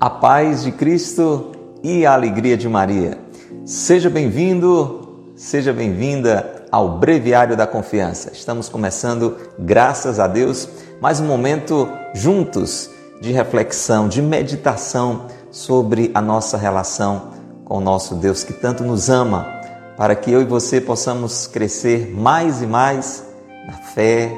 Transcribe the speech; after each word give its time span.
A 0.00 0.08
paz 0.08 0.62
de 0.62 0.70
Cristo 0.70 1.50
e 1.82 2.06
a 2.06 2.12
alegria 2.12 2.56
de 2.56 2.68
Maria. 2.68 3.18
Seja 3.64 4.08
bem-vindo, 4.08 5.32
seja 5.34 5.72
bem-vinda 5.72 6.66
ao 6.70 6.98
Breviário 7.00 7.56
da 7.56 7.66
Confiança. 7.66 8.30
Estamos 8.32 8.68
começando, 8.68 9.36
graças 9.58 10.20
a 10.20 10.28
Deus, 10.28 10.68
mais 11.00 11.18
um 11.18 11.26
momento 11.26 11.88
juntos 12.14 12.88
de 13.20 13.32
reflexão, 13.32 14.08
de 14.08 14.22
meditação 14.22 15.26
sobre 15.50 16.12
a 16.14 16.20
nossa 16.20 16.56
relação 16.56 17.30
com 17.64 17.78
o 17.78 17.80
nosso 17.80 18.14
Deus 18.14 18.44
que 18.44 18.52
tanto 18.52 18.84
nos 18.84 19.10
ama, 19.10 19.48
para 19.96 20.14
que 20.14 20.30
eu 20.30 20.40
e 20.40 20.44
você 20.44 20.80
possamos 20.80 21.48
crescer 21.48 22.14
mais 22.14 22.62
e 22.62 22.68
mais 22.68 23.24
na 23.66 23.72
fé, 23.72 24.32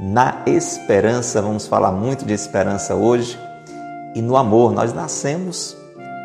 na 0.00 0.42
esperança. 0.46 1.40
Vamos 1.40 1.68
falar 1.68 1.92
muito 1.92 2.24
de 2.24 2.34
esperança 2.34 2.96
hoje 2.96 3.45
e 4.16 4.22
no 4.22 4.34
amor. 4.34 4.72
Nós 4.72 4.94
nascemos 4.94 5.76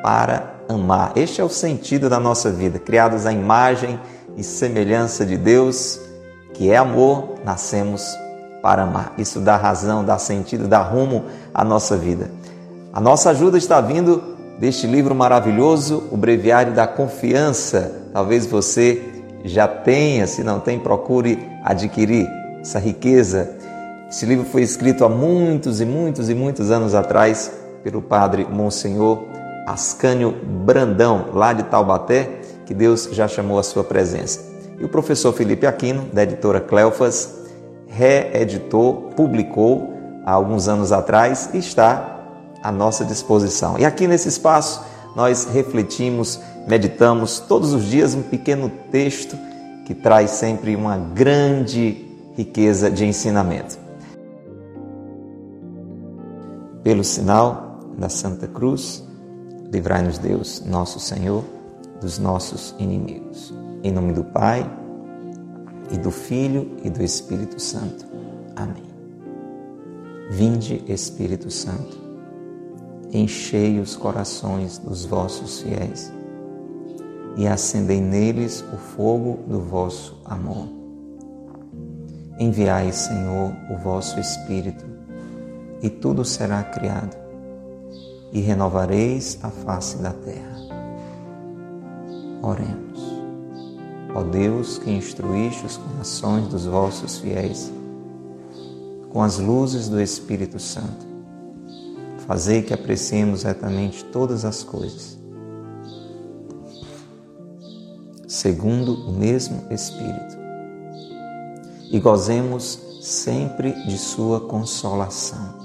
para 0.01 0.55
amar. 0.69 1.11
Este 1.17 1.41
é 1.41 1.43
o 1.43 1.49
sentido 1.49 2.09
da 2.09 2.19
nossa 2.19 2.49
vida. 2.49 2.79
Criados 2.79 3.25
à 3.25 3.33
imagem 3.33 3.99
e 4.37 4.43
semelhança 4.43 5.25
de 5.25 5.37
Deus, 5.37 5.99
que 6.53 6.71
é 6.71 6.77
amor, 6.77 7.35
nascemos 7.43 8.17
para 8.61 8.83
amar. 8.83 9.13
Isso 9.17 9.41
dá 9.41 9.57
razão, 9.57 10.05
dá 10.05 10.17
sentido, 10.17 10.69
dá 10.69 10.81
rumo 10.81 11.25
à 11.53 11.65
nossa 11.65 11.97
vida. 11.97 12.31
A 12.93 13.01
nossa 13.01 13.29
ajuda 13.31 13.57
está 13.57 13.81
vindo 13.81 14.23
deste 14.57 14.87
livro 14.87 15.13
maravilhoso, 15.13 16.03
O 16.11 16.17
Breviário 16.17 16.73
da 16.73 16.87
Confiança. 16.87 17.91
Talvez 18.13 18.45
você 18.45 19.01
já 19.43 19.67
tenha, 19.67 20.25
se 20.27 20.43
não 20.43 20.61
tem, 20.61 20.79
procure 20.79 21.45
adquirir 21.61 22.29
essa 22.61 22.79
riqueza. 22.79 23.49
Esse 24.09 24.25
livro 24.25 24.45
foi 24.45 24.61
escrito 24.61 25.03
há 25.03 25.09
muitos 25.09 25.81
e 25.81 25.85
muitos 25.85 26.29
e 26.29 26.35
muitos 26.35 26.71
anos 26.71 26.93
atrás 26.93 27.60
pelo 27.83 28.01
padre 28.01 28.45
Monsenhor 28.49 29.23
Ascânio 29.67 30.31
Brandão, 30.31 31.27
lá 31.33 31.53
de 31.53 31.63
Taubaté, 31.63 32.41
que 32.65 32.73
Deus 32.73 33.09
já 33.11 33.27
chamou 33.27 33.59
a 33.59 33.63
sua 33.63 33.83
presença. 33.83 34.41
E 34.79 34.83
o 34.83 34.89
professor 34.89 35.31
Felipe 35.33 35.67
Aquino, 35.67 36.05
da 36.11 36.23
editora 36.23 36.59
Cleofas, 36.59 37.41
reeditou, 37.87 39.11
publicou 39.15 39.93
há 40.25 40.31
alguns 40.31 40.67
anos 40.67 40.91
atrás 40.91 41.49
e 41.53 41.57
está 41.57 42.19
à 42.63 42.71
nossa 42.71 43.05
disposição. 43.05 43.77
E 43.77 43.85
aqui 43.85 44.07
nesse 44.07 44.29
espaço 44.29 44.83
nós 45.15 45.45
refletimos, 45.45 46.39
meditamos 46.67 47.39
todos 47.39 47.73
os 47.73 47.85
dias 47.85 48.15
um 48.15 48.21
pequeno 48.21 48.71
texto 48.91 49.37
que 49.85 49.93
traz 49.93 50.31
sempre 50.31 50.75
uma 50.75 50.97
grande 50.97 52.07
riqueza 52.35 52.89
de 52.89 53.05
ensinamento. 53.05 53.77
Pelo 56.83 57.03
sinal 57.03 57.70
da 58.01 58.09
Santa 58.09 58.47
Cruz, 58.47 59.07
livrai-nos 59.71 60.17
Deus, 60.17 60.63
nosso 60.65 60.99
Senhor, 60.99 61.43
dos 62.01 62.17
nossos 62.17 62.75
inimigos. 62.79 63.53
Em 63.83 63.91
nome 63.91 64.11
do 64.11 64.23
Pai, 64.23 64.67
e 65.91 65.97
do 65.97 66.09
Filho 66.09 66.77
e 66.83 66.89
do 66.89 67.03
Espírito 67.03 67.61
Santo. 67.61 68.05
Amém. 68.55 68.89
Vinde, 70.31 70.83
Espírito 70.87 71.51
Santo, 71.51 71.95
enchei 73.11 73.79
os 73.79 73.95
corações 73.95 74.77
dos 74.79 75.05
vossos 75.05 75.61
fiéis 75.61 76.11
e 77.35 77.45
acendei 77.47 78.01
neles 78.01 78.63
o 78.73 78.77
fogo 78.77 79.39
do 79.47 79.59
vosso 79.59 80.19
amor. 80.25 80.67
Enviai, 82.39 82.91
Senhor, 82.91 83.53
o 83.69 83.77
vosso 83.77 84.19
Espírito, 84.19 84.85
e 85.83 85.89
tudo 85.89 86.25
será 86.25 86.63
criado 86.63 87.20
e 88.31 88.39
renovareis 88.39 89.37
a 89.43 89.49
face 89.49 89.97
da 89.97 90.11
terra. 90.11 90.57
Oremos. 92.41 93.01
Ó 94.13 94.23
Deus, 94.23 94.77
que 94.77 94.91
instruíste 94.91 95.65
os 95.65 95.77
corações 95.77 96.47
dos 96.47 96.65
vossos 96.65 97.19
fiéis 97.19 97.71
com 99.09 99.21
as 99.21 99.37
luzes 99.37 99.89
do 99.89 100.01
Espírito 100.01 100.57
Santo, 100.57 101.05
fazei 102.25 102.61
que 102.61 102.73
apreciemos 102.73 103.43
retamente 103.43 104.05
todas 104.05 104.45
as 104.45 104.63
coisas, 104.63 105.17
segundo 108.25 108.93
o 108.93 109.11
mesmo 109.11 109.67
Espírito, 109.69 110.37
e 111.91 111.99
gozemos 111.99 112.79
sempre 113.01 113.73
de 113.85 113.97
Sua 113.97 114.39
consolação 114.39 115.60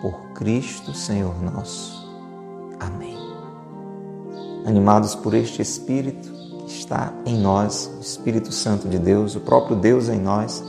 por 0.00 0.32
Cristo 0.34 0.94
Senhor 0.94 1.34
nosso. 1.42 2.08
Amém. 2.78 3.16
Animados 4.66 5.14
por 5.14 5.34
este 5.34 5.62
Espírito 5.62 6.30
que 6.66 6.72
está 6.72 7.12
em 7.24 7.38
nós, 7.38 7.90
o 7.98 8.00
Espírito 8.00 8.52
Santo 8.52 8.88
de 8.88 8.98
Deus, 8.98 9.34
o 9.34 9.40
próprio 9.40 9.76
Deus 9.76 10.08
em 10.08 10.20
nós, 10.20 10.62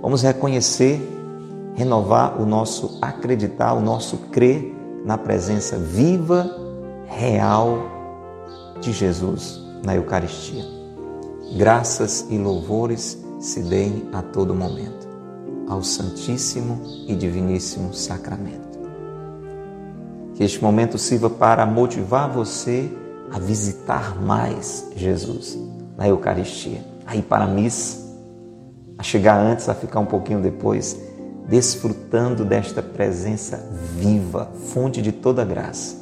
vamos 0.00 0.22
reconhecer, 0.22 1.00
renovar 1.74 2.40
o 2.40 2.46
nosso 2.46 2.98
acreditar, 3.00 3.74
o 3.74 3.80
nosso 3.80 4.16
crer 4.30 4.74
na 5.04 5.18
presença 5.18 5.76
viva, 5.76 6.50
real 7.06 7.78
de 8.80 8.92
Jesus 8.92 9.60
na 9.84 9.94
Eucaristia. 9.94 10.64
Graças 11.56 12.26
e 12.30 12.38
louvores 12.38 13.18
se 13.38 13.60
deem 13.60 14.08
a 14.12 14.22
todo 14.22 14.54
momento 14.54 15.08
ao 15.68 15.82
Santíssimo 15.82 16.80
e 17.06 17.14
Diviníssimo 17.14 17.92
Sacramento. 17.92 18.71
Que 20.42 20.46
este 20.46 20.60
momento 20.60 20.98
sirva 20.98 21.30
para 21.30 21.64
motivar 21.64 22.28
você 22.28 22.90
a 23.30 23.38
visitar 23.38 24.20
mais 24.20 24.90
Jesus 24.96 25.56
na 25.96 26.08
Eucaristia, 26.08 26.84
a 27.06 27.14
ir 27.14 27.22
para 27.22 27.44
a 27.44 27.46
missa, 27.46 27.96
a 28.98 29.04
chegar 29.04 29.38
antes, 29.38 29.68
a 29.68 29.74
ficar 29.76 30.00
um 30.00 30.04
pouquinho 30.04 30.40
depois, 30.40 30.98
desfrutando 31.48 32.44
desta 32.44 32.82
presença 32.82 33.70
viva, 33.96 34.50
fonte 34.66 35.00
de 35.00 35.12
toda 35.12 35.44
graça, 35.44 35.94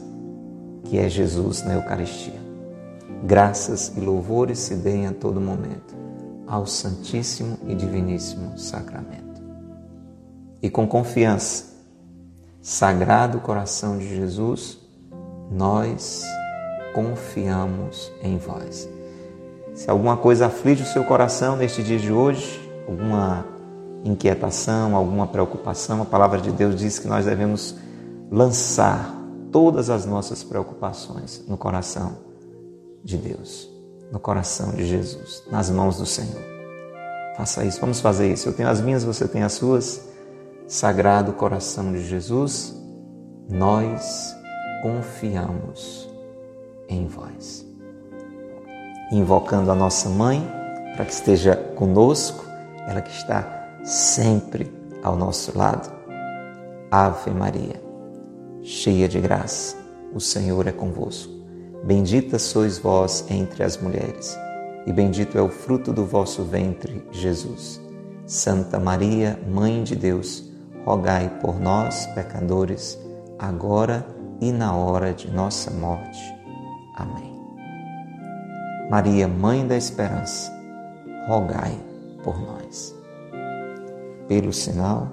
que 0.85 0.97
é 0.97 1.07
Jesus 1.07 1.63
na 1.63 1.75
Eucaristia. 1.75 2.41
Graças 3.23 3.93
e 3.95 4.01
louvores 4.01 4.59
se 4.59 4.75
deem 4.75 5.07
a 5.07 5.13
todo 5.13 5.39
momento 5.39 5.95
ao 6.47 6.67
Santíssimo 6.67 7.59
e 7.69 7.75
Diviníssimo 7.75 8.59
Sacramento. 8.59 9.43
E 10.63 10.71
com 10.71 10.87
confiança, 10.89 11.70
Sagrado 12.63 13.41
coração 13.41 13.97
de 13.97 14.07
Jesus, 14.17 14.79
nós 15.51 16.23
confiamos 16.95 18.13
em 18.23 18.37
vós. 18.37 18.87
Se 19.75 19.89
alguma 19.89 20.17
coisa 20.17 20.47
aflige 20.47 20.83
o 20.83 20.87
seu 20.87 21.03
coração 21.05 21.57
neste 21.57 21.83
dia 21.83 21.99
de 21.99 22.13
hoje, 22.13 22.61
alguma 22.87 23.47
inquietação, 24.05 24.95
alguma 24.95 25.27
preocupação, 25.27 26.03
a 26.03 26.05
palavra 26.05 26.39
de 26.39 26.53
Deus 26.53 26.77
diz 26.77 26.99
que 26.99 27.09
nós 27.09 27.25
devemos 27.25 27.77
lançar 28.31 29.11
todas 29.51 29.89
as 29.89 30.05
nossas 30.05 30.45
preocupações 30.45 31.43
no 31.49 31.57
coração 31.57 32.19
de 33.03 33.17
Deus, 33.17 33.71
no 34.13 34.21
coração 34.21 34.73
de 34.73 34.87
Jesus, 34.87 35.43
nas 35.51 35.71
mãos 35.71 35.97
do 35.97 36.05
Senhor. 36.05 36.43
Faça 37.39 37.65
isso, 37.65 37.81
vamos 37.81 38.01
fazer 38.01 38.31
isso. 38.31 38.51
Eu 38.51 38.53
tenho 38.53 38.69
as 38.69 38.83
minhas, 38.83 39.03
você 39.03 39.27
tem 39.27 39.43
as 39.43 39.55
suas. 39.55 40.10
Sagrado 40.71 41.33
coração 41.33 41.93
de 41.93 42.05
Jesus, 42.05 42.81
nós 43.49 44.37
confiamos 44.85 46.09
em 46.89 47.09
vós. 47.09 47.67
Invocando 49.11 49.73
a 49.73 49.75
nossa 49.75 50.09
mãe 50.09 50.49
para 50.95 51.05
que 51.05 51.13
esteja 51.13 51.57
conosco, 51.57 52.45
ela 52.87 53.03
que 53.03 53.11
está 53.11 53.81
sempre 53.83 54.73
ao 55.03 55.17
nosso 55.17 55.59
lado. 55.59 55.91
Ave 56.89 57.33
Maria, 57.33 57.83
cheia 58.63 59.09
de 59.09 59.19
graça, 59.19 59.77
o 60.15 60.21
Senhor 60.21 60.69
é 60.69 60.73
convosco. 60.73 61.33
Bendita 61.83 62.39
sois 62.39 62.79
vós 62.79 63.25
entre 63.29 63.65
as 63.65 63.77
mulheres, 63.77 64.39
e 64.87 64.93
bendito 64.93 65.37
é 65.37 65.43
o 65.43 65.49
fruto 65.49 65.93
do 65.93 66.07
vosso 66.07 66.45
ventre, 66.45 67.05
Jesus. 67.11 67.81
Santa 68.25 68.79
Maria, 68.79 69.37
Mãe 69.49 69.83
de 69.83 69.97
Deus, 69.97 70.49
rogai 70.85 71.29
por 71.41 71.61
nós, 71.61 72.07
pecadores, 72.15 72.99
agora 73.39 74.07
e 74.41 74.53
na 74.53 74.75
hora 74.75 75.13
de 75.13 75.31
nossa 75.31 75.71
morte. 75.71 76.21
Amém. 76.97 77.31
Maria, 78.91 79.29
Mãe 79.29 79.67
da 79.67 79.77
Esperança, 79.77 80.53
rogai 81.27 81.79
por 82.25 82.41
nós. 82.41 82.95
Pelo 84.27 84.53
sinal 84.53 85.09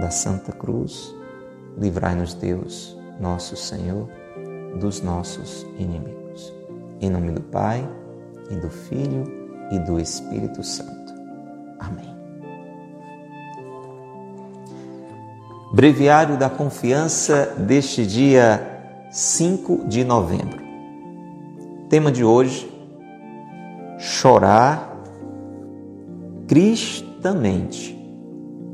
da 0.00 0.10
Santa 0.10 0.52
Cruz, 0.52 1.14
livrai-nos 1.78 2.34
Deus, 2.34 2.96
nosso 3.18 3.56
Senhor, 3.56 4.08
dos 4.78 5.02
nossos 5.02 5.66
inimigos. 5.78 6.52
Em 7.00 7.10
nome 7.10 7.32
do 7.32 7.40
Pai, 7.40 7.86
e 8.50 8.56
do 8.56 8.68
Filho, 8.68 9.24
e 9.70 9.78
do 9.78 9.98
Espírito 9.98 10.62
Santo. 10.62 11.14
Amém. 11.78 12.19
Breviário 15.72 16.36
da 16.36 16.50
confiança 16.50 17.54
deste 17.56 18.04
dia 18.04 19.06
5 19.12 19.86
de 19.86 20.02
novembro. 20.02 20.60
Tema 21.88 22.10
de 22.10 22.24
hoje: 22.24 22.68
chorar 23.96 25.00
cristamente 26.48 27.96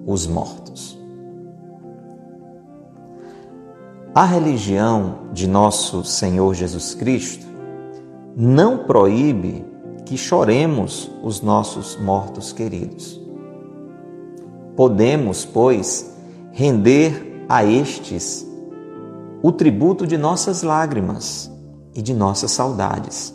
os 0.06 0.26
mortos. 0.26 0.98
A 4.14 4.24
religião 4.24 5.28
de 5.34 5.46
nosso 5.46 6.02
Senhor 6.02 6.54
Jesus 6.54 6.94
Cristo 6.94 7.44
não 8.34 8.84
proíbe 8.84 9.66
que 10.06 10.16
choremos 10.16 11.10
os 11.22 11.42
nossos 11.42 11.94
mortos 11.96 12.54
queridos. 12.54 13.20
Podemos, 14.74 15.44
pois, 15.44 16.15
render 16.56 17.44
a 17.50 17.66
estes 17.66 18.50
o 19.42 19.52
tributo 19.52 20.06
de 20.06 20.16
nossas 20.16 20.62
lágrimas 20.62 21.52
e 21.94 22.00
de 22.00 22.14
nossas 22.14 22.50
saudades. 22.50 23.34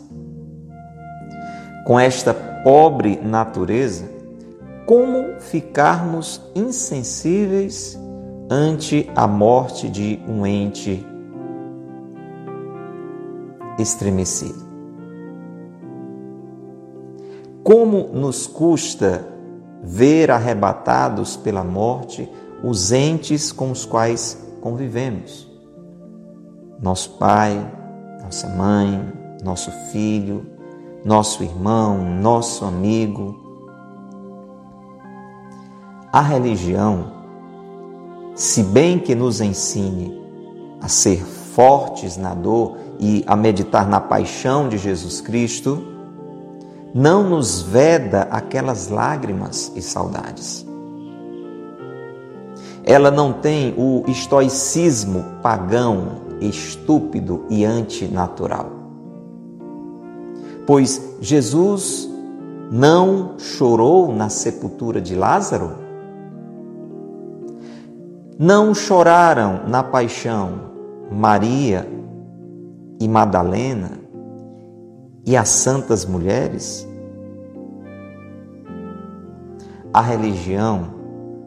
Com 1.86 2.00
esta 2.00 2.34
pobre 2.34 3.20
natureza, 3.22 4.10
como 4.86 5.38
ficarmos 5.38 6.42
insensíveis 6.52 7.96
ante 8.50 9.08
a 9.14 9.28
morte 9.28 9.88
de 9.88 10.20
um 10.26 10.44
ente 10.44 11.06
estremecido? 13.78 14.66
Como 17.62 18.08
nos 18.12 18.48
custa 18.48 19.24
ver 19.80 20.32
arrebatados 20.32 21.36
pela 21.36 21.62
morte 21.62 22.28
os 22.62 22.92
entes 22.92 23.50
com 23.50 23.70
os 23.70 23.84
quais 23.84 24.38
convivemos? 24.60 25.50
Nosso 26.80 27.10
pai, 27.18 27.70
nossa 28.22 28.48
mãe, 28.48 29.12
nosso 29.42 29.70
filho, 29.90 30.46
nosso 31.04 31.42
irmão, 31.42 31.98
nosso 32.20 32.64
amigo. 32.64 33.36
A 36.12 36.20
religião, 36.20 37.12
se 38.34 38.62
bem 38.62 38.98
que 38.98 39.14
nos 39.14 39.40
ensine 39.40 40.20
a 40.80 40.88
ser 40.88 41.24
fortes 41.24 42.16
na 42.16 42.34
dor 42.34 42.76
e 42.98 43.24
a 43.26 43.36
meditar 43.36 43.88
na 43.88 44.00
paixão 44.00 44.68
de 44.68 44.78
Jesus 44.78 45.20
Cristo, 45.20 45.82
não 46.94 47.28
nos 47.28 47.62
veda 47.62 48.22
aquelas 48.30 48.88
lágrimas 48.88 49.72
e 49.74 49.82
saudades. 49.82 50.66
Ela 52.84 53.10
não 53.10 53.32
tem 53.32 53.74
o 53.76 54.04
estoicismo 54.08 55.24
pagão, 55.42 56.22
estúpido 56.40 57.44
e 57.48 57.64
antinatural. 57.64 58.70
Pois 60.66 61.16
Jesus 61.20 62.10
não 62.70 63.38
chorou 63.38 64.14
na 64.14 64.28
sepultura 64.28 65.00
de 65.00 65.14
Lázaro? 65.14 65.72
Não 68.38 68.74
choraram 68.74 69.68
na 69.68 69.82
paixão 69.82 70.72
Maria 71.10 71.86
e 72.98 73.06
Madalena 73.06 73.92
e 75.24 75.36
as 75.36 75.48
santas 75.48 76.04
mulheres? 76.04 76.88
A 79.92 80.00
religião 80.00 80.91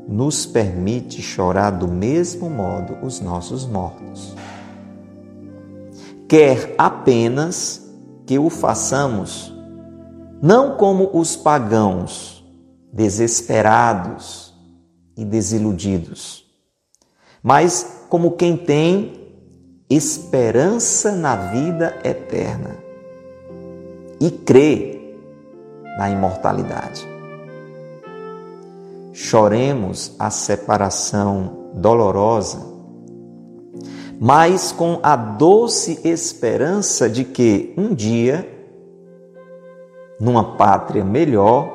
nos 0.07 0.45
permite 0.45 1.21
chorar 1.21 1.71
do 1.71 1.87
mesmo 1.87 2.49
modo 2.49 2.97
os 3.01 3.19
nossos 3.19 3.65
mortos. 3.65 4.35
Quer 6.27 6.75
apenas 6.77 7.81
que 8.25 8.39
o 8.39 8.49
façamos 8.49 9.53
não 10.41 10.75
como 10.75 11.09
os 11.13 11.35
pagãos, 11.35 12.43
desesperados 12.91 14.53
e 15.17 15.25
desiludidos, 15.25 16.45
mas 17.41 18.05
como 18.09 18.31
quem 18.31 18.55
tem 18.55 19.25
esperança 19.89 21.11
na 21.11 21.35
vida 21.35 21.99
eterna 22.03 22.77
e 24.19 24.29
crê 24.31 25.15
na 25.97 26.09
imortalidade. 26.09 27.14
Choremos 29.17 30.13
a 30.19 30.29
separação 30.29 31.69
dolorosa, 31.73 32.59
mas 34.19 34.73
com 34.73 34.99
a 35.01 35.15
doce 35.15 36.01
esperança 36.03 37.09
de 37.09 37.23
que 37.23 37.73
um 37.77 37.95
dia, 37.95 38.45
numa 40.19 40.57
pátria 40.57 41.05
melhor, 41.05 41.71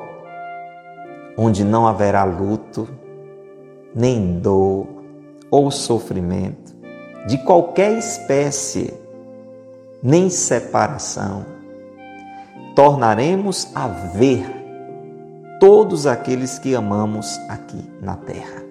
onde 1.35 1.63
não 1.63 1.87
haverá 1.87 2.23
luto, 2.23 2.87
nem 3.95 4.37
dor 4.37 4.85
ou 5.49 5.71
sofrimento 5.71 6.75
de 7.25 7.39
qualquer 7.39 7.97
espécie, 7.97 8.93
nem 10.03 10.29
separação, 10.29 11.43
tornaremos 12.75 13.67
a 13.73 13.87
ver 13.87 14.60
todos 15.61 16.07
aqueles 16.07 16.57
que 16.57 16.73
amamos 16.73 17.39
aqui 17.47 17.87
na 18.01 18.15
terra. 18.15 18.63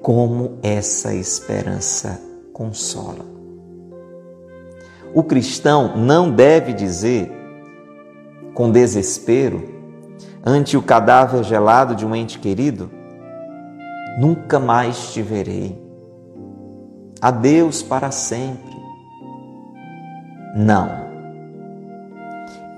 Como 0.00 0.58
essa 0.62 1.12
esperança 1.12 2.18
consola. 2.50 3.26
O 5.14 5.22
cristão 5.22 5.98
não 5.98 6.30
deve 6.30 6.72
dizer 6.72 7.30
com 8.54 8.70
desespero 8.70 9.68
ante 10.42 10.78
o 10.78 10.82
cadáver 10.82 11.44
gelado 11.44 11.94
de 11.94 12.06
um 12.06 12.16
ente 12.16 12.38
querido: 12.38 12.90
Nunca 14.18 14.58
mais 14.58 15.12
te 15.12 15.20
verei. 15.20 15.78
Adeus 17.20 17.82
para 17.82 18.10
sempre. 18.10 18.78
Não. 20.56 21.06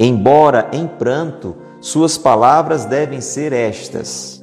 Embora 0.03 0.71
em 0.73 0.87
pranto, 0.87 1.55
suas 1.81 2.19
palavras 2.19 2.85
devem 2.85 3.21
ser 3.21 3.53
estas: 3.53 4.43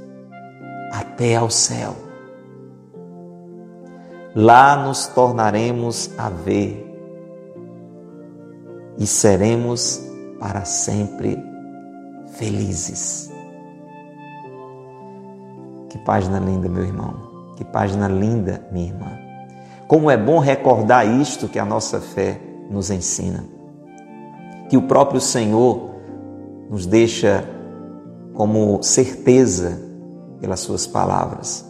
até 0.91 1.35
ao 1.35 1.49
céu. 1.49 1.95
Lá 4.35 4.75
nos 4.75 5.07
tornaremos 5.07 6.11
a 6.17 6.29
ver 6.29 6.85
e 8.97 9.07
seremos 9.07 10.01
para 10.39 10.63
sempre 10.63 11.37
felizes. 12.33 13.31
Que 15.89 15.97
página 15.99 16.39
linda, 16.39 16.69
meu 16.69 16.83
irmão. 16.83 17.55
Que 17.55 17.65
página 17.65 18.07
linda, 18.07 18.63
minha 18.71 18.87
irmã. 18.87 19.17
Como 19.87 20.11
é 20.11 20.17
bom 20.17 20.37
recordar 20.37 21.07
isto 21.07 21.47
que 21.47 21.57
a 21.57 21.65
nossa 21.65 21.99
fé 21.99 22.39
nos 22.69 22.91
ensina 22.91 23.57
que 24.69 24.77
o 24.77 24.81
próprio 24.81 25.19
Senhor 25.21 25.96
nos 26.69 26.85
deixa 26.85 27.43
como 28.33 28.81
certeza 28.83 29.79
pelas 30.39 30.59
Suas 30.59 30.85
palavras 30.85 31.65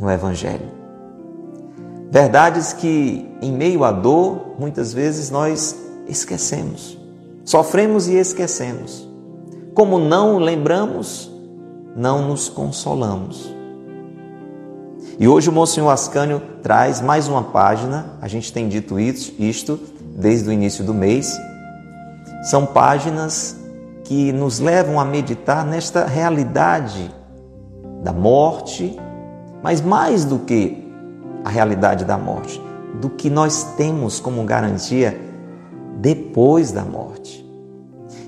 no 0.00 0.10
Evangelho. 0.10 0.70
Verdades 2.10 2.72
que, 2.72 3.26
em 3.40 3.52
meio 3.52 3.84
à 3.84 3.90
dor, 3.90 4.56
muitas 4.58 4.92
vezes 4.92 5.30
nós 5.30 5.74
esquecemos, 6.06 6.98
sofremos 7.44 8.08
e 8.08 8.16
esquecemos. 8.16 9.08
Como 9.74 9.98
não 9.98 10.36
lembramos, 10.36 11.32
não 11.96 12.28
nos 12.28 12.48
consolamos. 12.50 13.54
E 15.18 15.26
hoje 15.26 15.48
o 15.48 15.52
Monsenhor 15.52 15.90
Ascânio 15.90 16.42
traz 16.62 17.00
mais 17.00 17.28
uma 17.28 17.44
página, 17.44 18.18
a 18.20 18.28
gente 18.28 18.52
tem 18.52 18.68
dito 18.68 18.98
isto 18.98 19.80
desde 20.16 20.48
o 20.48 20.52
início 20.52 20.84
do 20.84 20.92
mês, 20.92 21.34
são 22.42 22.66
páginas 22.66 23.56
que 24.04 24.32
nos 24.32 24.58
levam 24.58 24.98
a 24.98 25.04
meditar 25.04 25.64
nesta 25.64 26.04
realidade 26.04 27.14
da 28.02 28.12
morte, 28.12 28.98
mas 29.62 29.80
mais 29.80 30.24
do 30.24 30.40
que 30.40 30.92
a 31.44 31.48
realidade 31.48 32.04
da 32.04 32.18
morte, 32.18 32.60
do 33.00 33.08
que 33.08 33.30
nós 33.30 33.74
temos 33.76 34.18
como 34.18 34.42
garantia 34.44 35.18
depois 35.98 36.72
da 36.72 36.82
morte. 36.82 37.48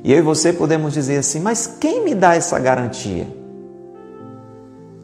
E 0.05 0.13
eu 0.13 0.19
e 0.19 0.23
você 0.23 0.53
podemos 0.53 0.95
dizer 0.95 1.19
assim: 1.19 1.41
mas 1.41 1.67
quem 1.67 2.05
me 2.05 2.15
dá 2.15 2.37
essa 2.37 2.59
garantia? 2.59 3.27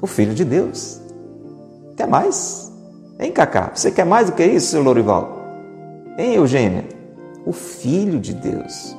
O 0.01 0.07
Filho 0.07 0.35
de 0.35 0.45
Deus. 0.45 1.01
Quer 1.97 2.07
mais? 2.07 2.73
Hein, 3.19 3.33
Cacá? 3.33 3.73
Você 3.75 3.91
quer 3.91 4.07
mais 4.07 4.31
do 4.31 4.37
que 4.37 4.45
isso, 4.45 4.69
seu 4.69 4.83
Lorival? 4.83 5.37
Hein, 6.17 6.35
Eugênia? 6.35 6.85
O 7.45 7.53
Filho 7.53 8.19
de 8.19 8.33
Deus 8.33 8.97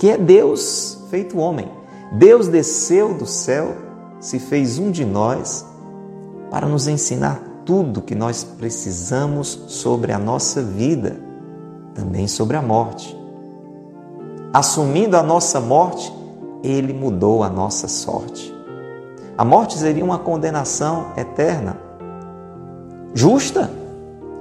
que 0.00 0.08
é 0.08 0.16
Deus 0.16 0.98
feito 1.10 1.38
homem. 1.38 1.70
Deus 2.12 2.48
desceu 2.48 3.12
do 3.12 3.26
céu, 3.26 3.76
se 4.18 4.38
fez 4.38 4.78
um 4.78 4.90
de 4.90 5.04
nós 5.04 5.64
para 6.50 6.66
nos 6.66 6.88
ensinar 6.88 7.40
tudo 7.66 8.00
que 8.00 8.14
nós 8.14 8.42
precisamos 8.42 9.64
sobre 9.68 10.10
a 10.10 10.18
nossa 10.18 10.62
vida, 10.62 11.20
também 11.94 12.26
sobre 12.26 12.56
a 12.56 12.62
morte. 12.62 13.14
Assumindo 14.54 15.18
a 15.18 15.22
nossa 15.22 15.60
morte, 15.60 16.10
ele 16.64 16.94
mudou 16.94 17.44
a 17.44 17.50
nossa 17.50 17.86
sorte. 17.86 18.52
A 19.36 19.44
morte 19.44 19.76
seria 19.76 20.04
uma 20.04 20.18
condenação 20.18 21.12
eterna. 21.14 21.76
Justa, 23.12 23.70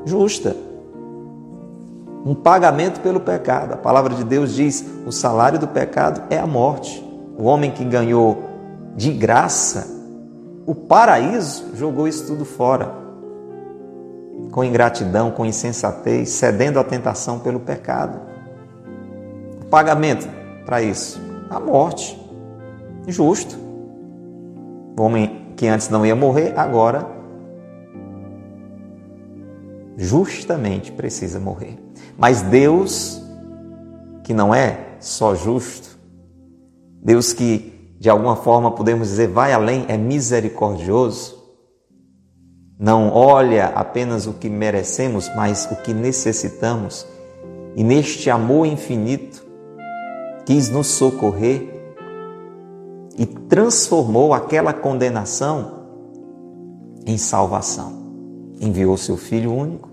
justa. 0.06 0.56
Um 2.26 2.36
pagamento 2.36 3.00
pelo 3.00 3.20
pecado. 3.20 3.74
A 3.74 3.78
palavra 3.78 4.14
de 4.14 4.24
Deus 4.24 4.54
diz: 4.54 4.86
o 5.06 5.12
salário 5.12 5.58
do 5.58 5.68
pecado 5.68 6.24
é 6.30 6.38
a 6.38 6.48
morte. 6.48 7.06
O 7.38 7.44
homem 7.44 7.72
que 7.72 7.86
ganhou 7.86 8.44
de 8.96 9.12
graça 9.12 10.00
o 10.70 10.76
paraíso, 10.76 11.76
jogou 11.76 12.08
isso 12.08 12.28
tudo 12.28 12.46
fora. 12.46 12.94
Com 14.52 14.64
ingratidão, 14.64 15.32
com 15.32 15.44
insensatez, 15.44 16.30
cedendo 16.30 16.78
à 16.80 16.84
tentação 16.84 17.40
pelo 17.40 17.60
pecado. 17.60 18.20
O 19.64 19.66
pagamento 19.66 20.30
para 20.68 20.80
isso? 20.84 21.20
A 21.50 21.60
morte. 21.60 22.24
Justo. 23.08 23.58
O 24.96 25.02
homem 25.02 25.54
que 25.58 25.66
antes 25.66 25.90
não 25.90 26.06
ia 26.06 26.16
morrer, 26.16 26.54
agora 26.56 27.04
justamente 29.98 30.92
precisa 30.92 31.40
morrer. 31.40 31.89
Mas 32.20 32.42
Deus, 32.42 33.22
que 34.26 34.34
não 34.34 34.54
é 34.54 34.98
só 35.00 35.34
justo, 35.34 35.98
Deus 37.02 37.32
que 37.32 37.96
de 37.98 38.10
alguma 38.10 38.36
forma 38.36 38.72
podemos 38.72 39.08
dizer 39.08 39.28
vai 39.28 39.54
além, 39.54 39.86
é 39.88 39.98
misericordioso, 39.98 41.38
não 42.78 43.10
olha 43.12 43.68
apenas 43.68 44.28
o 44.28 44.34
que 44.34 44.50
merecemos, 44.50 45.30
mas 45.36 45.70
o 45.72 45.78
que 45.78 45.94
necessitamos, 45.94 47.08
e 47.76 47.84
neste 47.84 48.30
amor 48.30 48.66
infinito 48.66 49.46
quis 50.46 50.70
nos 50.70 50.88
socorrer 50.88 51.68
e 53.18 53.26
transformou 53.26 54.34
aquela 54.34 54.74
condenação 54.74 55.80
em 57.06 57.18
salvação. 57.18 57.94
Enviou 58.62 58.96
seu 58.98 59.18
Filho 59.18 59.54
único, 59.54 59.90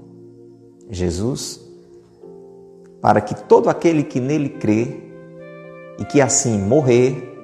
Jesus, 0.90 1.65
para 3.06 3.20
que 3.20 3.36
todo 3.36 3.70
aquele 3.70 4.02
que 4.02 4.18
nele 4.18 4.48
crê 4.48 4.96
e 5.96 6.04
que 6.04 6.20
assim 6.20 6.58
morrer, 6.58 7.38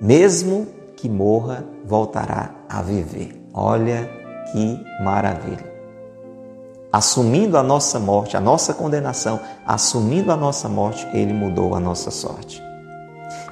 mesmo 0.00 0.66
que 0.96 1.08
morra, 1.08 1.64
voltará 1.84 2.50
a 2.68 2.82
viver. 2.82 3.40
Olha 3.54 4.10
que 4.50 4.84
maravilha. 5.00 5.64
Assumindo 6.92 7.56
a 7.56 7.62
nossa 7.62 8.00
morte, 8.00 8.36
a 8.36 8.40
nossa 8.40 8.74
condenação, 8.74 9.38
assumindo 9.64 10.32
a 10.32 10.36
nossa 10.36 10.68
morte, 10.68 11.06
ele 11.14 11.32
mudou 11.32 11.76
a 11.76 11.78
nossa 11.78 12.10
sorte. 12.10 12.60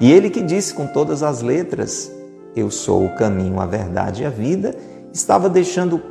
E 0.01 0.11
ele 0.11 0.29
que 0.29 0.41
disse 0.41 0.73
com 0.73 0.87
todas 0.87 1.23
as 1.23 1.41
letras: 1.41 2.11
Eu 2.53 2.69
sou 2.69 3.05
o 3.05 3.15
caminho, 3.15 3.61
a 3.61 3.65
verdade 3.65 4.23
e 4.23 4.25
a 4.25 4.29
vida, 4.29 4.75
estava 5.13 5.47
deixando 5.47 6.01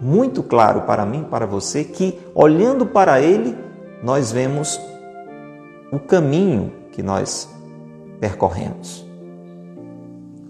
muito 0.00 0.42
claro 0.42 0.82
para 0.86 1.04
mim, 1.04 1.22
para 1.22 1.44
você, 1.44 1.84
que 1.84 2.18
olhando 2.34 2.86
para 2.86 3.20
ele, 3.20 3.65
nós 4.02 4.32
vemos 4.32 4.80
o 5.92 5.98
caminho 5.98 6.72
que 6.92 7.02
nós 7.02 7.48
percorremos. 8.20 9.04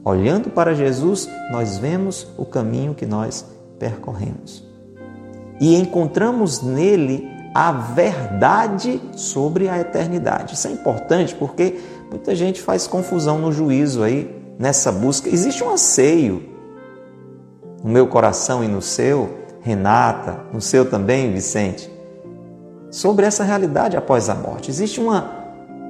Olhando 0.05 0.51
para 0.51 0.75
Jesus, 0.75 1.29
nós 1.51 1.79
vemos 1.79 2.27
o 2.37 2.45
caminho 2.45 2.95
que 2.95 3.07
nós 3.07 3.45
percorremos. 3.79 4.65
E 5.61 5.75
encontramos 5.77 6.63
nele 6.63 7.29
a 7.55 7.73
verdade 7.73 9.01
sobre 9.17 9.69
a 9.69 9.79
eternidade. 9.81 10.55
Isso 10.55 10.69
é 10.69 10.71
importante 10.71 11.35
porque 11.35 11.81
Muita 12.11 12.35
gente 12.35 12.63
faz 12.63 12.87
confusão 12.87 13.39
no 13.39 13.53
juízo 13.53 14.03
aí, 14.03 14.35
nessa 14.59 14.93
busca. 14.93 15.29
Existe 15.29 15.63
um 15.63 15.71
anseio 15.71 16.49
no 17.83 17.91
meu 17.91 18.07
coração 18.07 18.63
e 18.63 18.69
no 18.69 18.81
seu, 18.81 19.39
Renata, 19.61 20.41
no 20.53 20.61
seu 20.61 20.89
também, 20.89 21.33
Vicente, 21.33 21.91
sobre 22.91 23.27
essa 23.27 23.45
realidade 23.45 23.97
após 23.97 24.29
a 24.29 24.35
morte. 24.35 24.71
Existe 24.71 25.01
uma, 25.01 25.31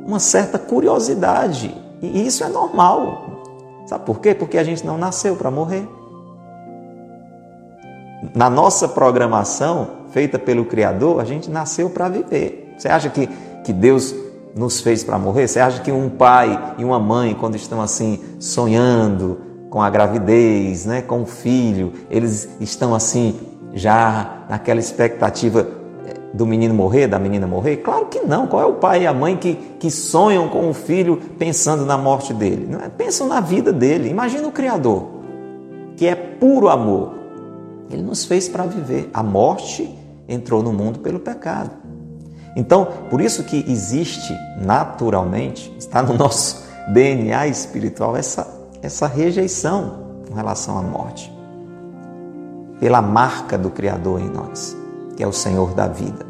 uma 0.07 0.19
certa 0.19 0.59
curiosidade 0.59 1.75
e 2.03 2.27
isso 2.27 2.45
é 2.45 2.49
normal. 2.49 3.85
Sabe 3.87 4.05
por 4.05 4.21
quê? 4.21 4.35
Porque 4.35 4.59
a 4.59 4.65
gente 4.65 4.85
não 4.85 4.99
nasceu 4.99 5.37
para 5.37 5.51
morrer. 5.51 5.89
Na 8.35 8.51
nossa 8.51 8.89
programação 8.89 9.89
feita 10.11 10.39
pelo 10.39 10.65
Criador, 10.65 11.21
a 11.21 11.25
gente 11.25 11.51
nasceu 11.51 11.91
para 11.91 12.09
viver. 12.09 12.75
Você 12.77 12.89
acha 12.89 13.09
que, 13.09 13.29
que 13.65 13.73
Deus 13.73 14.15
nos 14.55 14.81
fez 14.81 15.05
para 15.05 15.19
morrer? 15.19 15.47
Você 15.47 15.61
acha 15.61 15.81
que 15.81 15.93
um 15.93 16.09
pai 16.09 16.75
e 16.79 16.85
uma 16.85 16.99
mãe, 16.99 17.35
quando 17.35 17.55
estão 17.55 17.81
assim 17.81 18.21
sonhando 18.41 19.41
com 19.71 19.83
a 19.83 19.91
gravidez, 19.91 20.87
né, 20.87 21.03
com 21.03 21.23
o 21.23 21.27
filho, 21.27 21.93
eles 22.11 22.49
estão 22.61 22.95
assim 22.95 23.39
já 23.75 24.47
naquela 24.49 24.81
expectativa 24.81 25.67
do 26.37 26.47
menino 26.47 26.75
morrer, 26.75 27.07
da 27.07 27.19
menina 27.19 27.47
morrer? 27.47 27.79
Claro 27.79 28.07
que 28.07 28.21
não. 28.21 28.47
Qual 28.47 28.63
é 28.63 28.67
o 28.67 28.75
pai 28.75 29.03
e 29.03 29.07
a 29.07 29.13
mãe 29.13 29.37
que, 29.37 29.55
que 29.55 29.91
sonham 29.91 30.49
com 30.49 30.69
o 30.69 30.75
filho 30.75 31.17
pensando 31.39 31.85
na 31.87 31.97
morte 31.97 32.35
dele? 32.35 32.69
É? 32.85 32.89
Pensam 32.89 33.27
na 33.27 33.41
vida 33.41 33.73
dele. 33.73 34.11
Imagina 34.11 34.47
o 34.47 34.53
Criador, 34.53 35.07
que 35.97 36.07
é 36.07 36.15
puro 36.15 36.69
amor. 36.69 37.15
Ele 37.91 38.03
nos 38.03 38.25
fez 38.25 38.49
para 38.49 38.65
viver. 38.65 39.09
A 39.15 39.23
morte 39.23 39.89
entrou 40.29 40.63
no 40.63 40.73
mundo 40.73 40.99
pelo 40.99 41.19
pecado. 41.19 41.71
Então, 42.55 42.89
por 43.11 43.21
isso 43.21 43.45
que 43.45 43.65
existe 43.69 44.35
naturalmente, 44.61 45.75
está 45.79 46.03
no 46.03 46.15
nosso 46.15 46.65
DNA 46.93 47.47
espiritual, 47.47 48.17
essa, 48.17 48.47
essa 48.83 49.07
rejeição 49.07 50.07
com 50.29 50.35
relação 50.35 50.79
à 50.79 50.83
morte. 50.83 51.33
Pela 52.81 53.01
marca 53.01 53.57
do 53.57 53.71
Criador 53.71 54.21
em 54.21 54.29
nós, 54.29 54.77
que 55.17 55.23
é 55.23 55.27
o 55.27 55.33
Senhor 55.33 55.73
da 55.75 55.87
vida. 55.87 56.26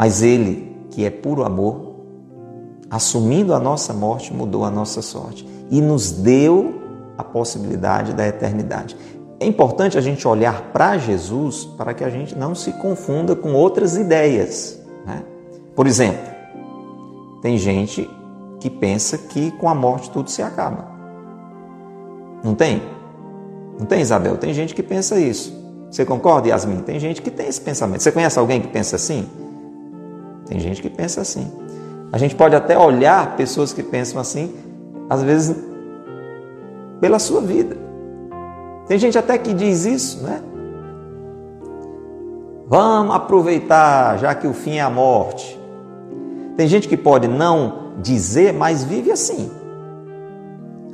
Mas 0.00 0.22
Ele, 0.22 0.74
que 0.88 1.04
é 1.04 1.10
puro 1.10 1.44
amor, 1.44 1.96
assumindo 2.88 3.52
a 3.52 3.60
nossa 3.60 3.92
morte, 3.92 4.32
mudou 4.32 4.64
a 4.64 4.70
nossa 4.70 5.02
sorte 5.02 5.46
e 5.70 5.78
nos 5.78 6.10
deu 6.10 6.72
a 7.18 7.22
possibilidade 7.22 8.14
da 8.14 8.26
eternidade. 8.26 8.96
É 9.38 9.44
importante 9.44 9.98
a 9.98 10.00
gente 10.00 10.26
olhar 10.26 10.70
para 10.72 10.96
Jesus 10.96 11.66
para 11.76 11.92
que 11.92 12.02
a 12.02 12.08
gente 12.08 12.34
não 12.34 12.54
se 12.54 12.72
confunda 12.72 13.36
com 13.36 13.52
outras 13.52 13.94
ideias. 13.94 14.80
Né? 15.04 15.22
Por 15.76 15.86
exemplo, 15.86 16.32
tem 17.42 17.58
gente 17.58 18.08
que 18.58 18.70
pensa 18.70 19.18
que 19.18 19.50
com 19.50 19.68
a 19.68 19.74
morte 19.74 20.10
tudo 20.10 20.30
se 20.30 20.40
acaba. 20.40 20.88
Não 22.42 22.54
tem? 22.54 22.80
Não 23.78 23.84
tem, 23.84 24.00
Isabel? 24.00 24.38
Tem 24.38 24.54
gente 24.54 24.74
que 24.74 24.82
pensa 24.82 25.20
isso. 25.20 25.54
Você 25.90 26.06
concorda, 26.06 26.48
Yasmin? 26.48 26.78
Tem 26.78 26.98
gente 26.98 27.20
que 27.20 27.30
tem 27.30 27.48
esse 27.48 27.60
pensamento. 27.60 28.02
Você 28.02 28.10
conhece 28.10 28.38
alguém 28.38 28.62
que 28.62 28.68
pensa 28.68 28.96
assim? 28.96 29.28
Tem 30.50 30.58
gente 30.58 30.82
que 30.82 30.90
pensa 30.90 31.20
assim. 31.20 31.48
A 32.10 32.18
gente 32.18 32.34
pode 32.34 32.56
até 32.56 32.76
olhar 32.76 33.36
pessoas 33.36 33.72
que 33.72 33.84
pensam 33.84 34.20
assim, 34.20 34.52
às 35.08 35.22
vezes, 35.22 35.56
pela 37.00 37.20
sua 37.20 37.40
vida. 37.40 37.76
Tem 38.88 38.98
gente 38.98 39.16
até 39.16 39.38
que 39.38 39.54
diz 39.54 39.84
isso, 39.84 40.24
né? 40.24 40.42
Vamos 42.66 43.14
aproveitar, 43.14 44.18
já 44.18 44.34
que 44.34 44.48
o 44.48 44.52
fim 44.52 44.78
é 44.78 44.80
a 44.80 44.90
morte. 44.90 45.56
Tem 46.56 46.66
gente 46.66 46.88
que 46.88 46.96
pode 46.96 47.28
não 47.28 47.92
dizer, 48.02 48.52
mas 48.52 48.82
vive 48.82 49.12
assim, 49.12 49.52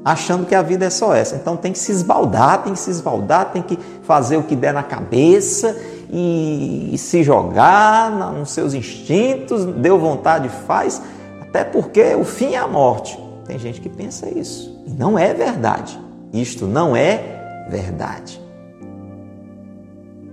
achando 0.04 0.44
que 0.44 0.54
a 0.54 0.60
vida 0.60 0.84
é 0.84 0.90
só 0.90 1.14
essa. 1.14 1.34
Então 1.34 1.56
tem 1.56 1.72
que 1.72 1.78
se 1.78 1.92
esbaldar, 1.92 2.62
tem 2.62 2.74
que 2.74 2.78
se 2.78 2.90
esbaldar, 2.90 3.52
tem 3.52 3.62
que 3.62 3.78
fazer 4.02 4.36
o 4.36 4.42
que 4.42 4.54
der 4.54 4.74
na 4.74 4.82
cabeça 4.82 5.74
e, 6.10 6.94
se 6.98 7.22
jogar 7.22 8.10
nos 8.32 8.50
seus 8.50 8.74
instintos, 8.74 9.64
deu 9.64 9.98
vontade, 9.98 10.48
faz, 10.48 11.02
até 11.40 11.64
porque 11.64 12.14
o 12.14 12.24
fim 12.24 12.54
é 12.54 12.58
a 12.58 12.68
morte. 12.68 13.18
Tem 13.44 13.58
gente 13.58 13.80
que 13.80 13.88
pensa 13.88 14.28
isso. 14.28 14.82
E 14.86 14.90
não 14.90 15.18
é 15.18 15.32
verdade. 15.32 15.98
Isto 16.32 16.66
não 16.66 16.96
é 16.96 17.66
verdade. 17.68 18.40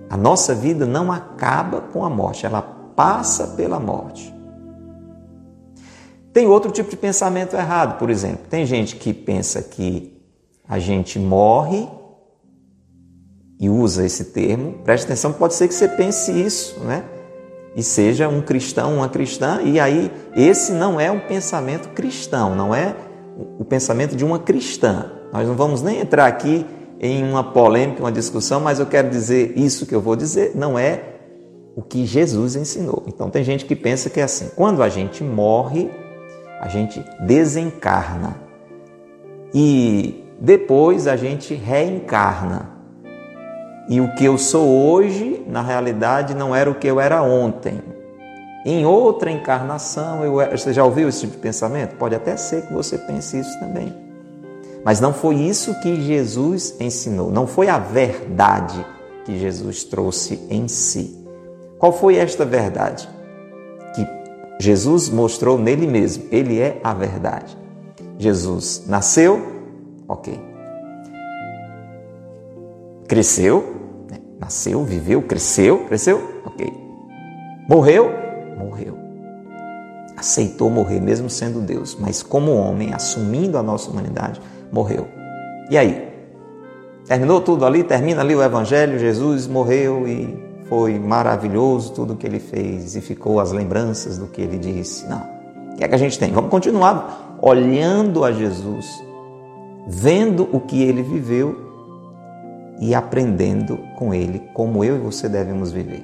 A 0.10 0.18
nossa 0.18 0.54
vida 0.54 0.86
não 0.86 1.12
acaba 1.12 1.82
com 1.82 2.06
a 2.06 2.10
morte, 2.10 2.46
ela 2.46 2.62
passa 2.62 3.48
pela 3.48 3.80
morte. 3.80 4.34
Tem 6.32 6.48
outro 6.48 6.72
tipo 6.72 6.90
de 6.90 6.98
pensamento 6.98 7.56
errado, 7.56 7.98
por 7.98 8.10
exemplo. 8.10 8.46
Tem 8.50 8.66
gente 8.66 8.96
que 8.96 9.14
pensa 9.14 9.62
que 9.62 10.20
a 10.68 10.80
gente 10.80 11.20
morre 11.20 11.88
e 13.64 13.70
usa 13.70 14.06
esse 14.06 14.26
termo. 14.26 14.74
Preste 14.84 15.06
atenção, 15.06 15.32
pode 15.32 15.54
ser 15.54 15.70
que 15.70 15.74
você 15.74 15.88
pense 15.88 16.30
isso, 16.34 16.82
né? 16.82 17.06
E 17.74 17.82
seja 17.82 18.28
um 18.28 18.42
cristão, 18.42 18.98
uma 18.98 19.08
cristã, 19.08 19.62
e 19.64 19.80
aí 19.80 20.12
esse 20.36 20.74
não 20.74 21.00
é 21.00 21.10
um 21.10 21.22
pensamento 21.22 21.88
cristão, 21.90 22.54
não 22.56 22.76
é 22.76 22.94
o 23.58 23.64
pensamento 23.64 24.18
de 24.18 24.26
uma 24.26 24.38
cristã. 24.38 25.14
Nós 25.32 25.48
não 25.48 25.56
vamos 25.56 25.82
nem 25.82 26.02
entrar 26.02 26.28
aqui 26.28 26.66
em 27.00 27.24
uma 27.24 27.42
polêmica, 27.42 28.02
uma 28.04 28.12
discussão, 28.12 28.60
mas 28.60 28.80
eu 28.80 28.86
quero 28.86 29.10
dizer 29.10 29.58
isso 29.58 29.86
que 29.86 29.96
eu 29.96 30.02
vou 30.02 30.18
dizer, 30.18 30.52
não 30.56 30.78
é 30.78 31.02
o 31.74 31.82
que 31.82 32.06
Jesus 32.06 32.58
ensinou. 32.58 33.04
Então 33.08 33.30
tem 33.30 33.46
gente 33.46 33.64
que 33.64 33.78
pensa 33.78 34.10
que 34.10 34.20
é 34.20 34.24
assim: 34.24 34.50
quando 34.58 34.84
a 34.84 34.90
gente 34.90 35.24
morre, 35.24 35.90
a 36.60 36.68
gente 36.68 37.04
desencarna 37.22 38.36
e 39.54 40.22
depois 40.38 41.08
a 41.08 41.16
gente 41.16 41.54
reencarna. 41.54 42.73
E 43.90 44.00
o 44.00 44.14
que 44.16 44.24
eu 44.24 44.38
sou 44.38 44.68
hoje, 44.70 45.44
na 45.48 45.62
realidade, 45.62 46.34
não 46.34 46.56
era 46.56 46.70
o 46.70 46.76
que 46.76 46.88
eu 46.88 47.00
era 47.00 47.22
ontem. 47.22 47.82
Em 48.66 48.86
outra 48.86 49.30
encarnação, 49.30 50.24
eu 50.24 50.40
era... 50.40 50.58
você 50.58 50.72
já 50.72 50.86
ouviu 50.86 51.10
esse 51.10 51.22
tipo 51.22 51.34
de 51.34 51.40
pensamento? 51.40 51.96
Pode 51.98 52.16
até 52.16 52.38
ser 52.38 52.66
que 52.66 52.74
você 52.74 52.98
pense 52.98 53.38
isso 53.38 53.60
também. 53.60 53.94
Mas 54.86 55.00
não 55.00 55.14
foi 55.14 55.36
isso 55.36 55.80
que 55.82 56.02
Jesus 56.02 56.76
ensinou, 56.80 57.32
não 57.32 57.48
foi 57.48 57.70
a 57.70 57.80
verdade 57.80 58.86
que 59.26 59.38
Jesus 59.38 59.84
trouxe 59.84 60.40
em 60.50 60.68
si. 60.68 61.26
Qual 61.78 61.92
foi 61.92 62.16
esta 62.16 62.46
verdade? 62.46 63.10
Que 63.96 64.08
Jesus 64.60 65.10
mostrou 65.10 65.58
nele 65.58 65.88
mesmo. 65.88 66.26
Ele 66.32 66.60
é 66.60 66.80
a 66.84 66.94
verdade. 66.94 67.58
Jesus 68.18 68.84
nasceu, 68.88 69.42
ok. 70.08 70.53
Cresceu, 73.08 74.06
né? 74.10 74.18
nasceu, 74.40 74.84
viveu, 74.84 75.22
cresceu, 75.22 75.86
cresceu, 75.86 76.22
ok. 76.46 76.74
Morreu, 77.68 78.12
morreu. 78.58 78.98
Aceitou 80.16 80.70
morrer, 80.70 81.00
mesmo 81.00 81.30
sendo 81.30 81.60
Deus, 81.60 81.98
mas 82.00 82.24
como 82.24 82.54
homem, 82.54 82.94
assumindo 82.94 83.58
a 83.58 83.64
nossa 83.64 83.90
humanidade, 83.90 84.42
morreu. 84.72 85.08
E 85.70 85.78
aí? 85.78 86.10
Terminou 87.06 87.42
tudo 87.42 87.66
ali? 87.66 87.84
Termina 87.84 88.22
ali 88.22 88.36
o 88.36 88.42
Evangelho, 88.42 88.98
Jesus 88.98 89.48
morreu 89.48 90.08
e 90.08 90.42
foi 90.70 90.98
maravilhoso 90.98 91.94
tudo 91.94 92.14
o 92.14 92.16
que 92.16 92.26
ele 92.26 92.40
fez 92.40 92.96
e 92.96 93.02
ficou 93.02 93.40
as 93.40 93.52
lembranças 93.52 94.18
do 94.18 94.28
que 94.28 94.42
ele 94.42 94.58
disse. 94.58 95.06
Não. 95.08 95.22
O 95.74 95.76
que 95.76 95.84
é 95.84 95.88
que 95.88 95.96
a 95.96 95.98
gente 95.98 96.18
tem? 96.18 96.32
Vamos 96.32 96.50
continuar 96.50 97.38
olhando 97.42 98.24
a 98.24 98.32
Jesus, 98.32 99.04
vendo 99.88 100.48
o 100.52 100.62
que 100.62 100.82
ele 100.82 101.02
viveu 101.02 101.63
e 102.80 102.94
aprendendo 102.96 103.78
com 103.98 104.14
ele 104.14 104.40
como 104.54 104.84
eu 104.84 104.96
e 104.98 105.00
você 105.00 105.30
devemos 105.30 105.72
viver. 105.72 106.04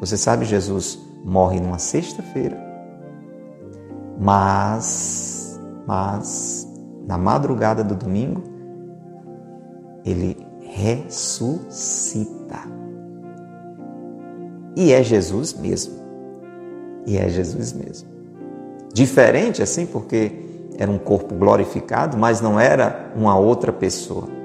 Você 0.00 0.16
sabe, 0.16 0.44
Jesus 0.44 0.98
morre 1.24 1.60
numa 1.60 1.78
sexta-feira, 1.78 2.58
mas, 4.18 5.60
mas 5.86 6.66
na 7.06 7.18
madrugada 7.18 7.84
do 7.84 7.94
domingo 7.94 8.42
ele 10.04 10.36
ressuscita. 10.62 12.60
E 14.76 14.92
é 14.92 15.02
Jesus 15.02 15.52
mesmo. 15.54 15.94
E 17.06 17.18
é 17.18 17.28
Jesus 17.28 17.72
mesmo. 17.72 18.08
Diferente 18.92 19.62
assim, 19.62 19.86
porque 19.86 20.32
era 20.78 20.90
um 20.90 20.98
corpo 20.98 21.34
glorificado, 21.34 22.16
mas 22.16 22.40
não 22.40 22.58
era 22.58 23.12
uma 23.14 23.36
outra 23.38 23.72
pessoa. 23.72 24.39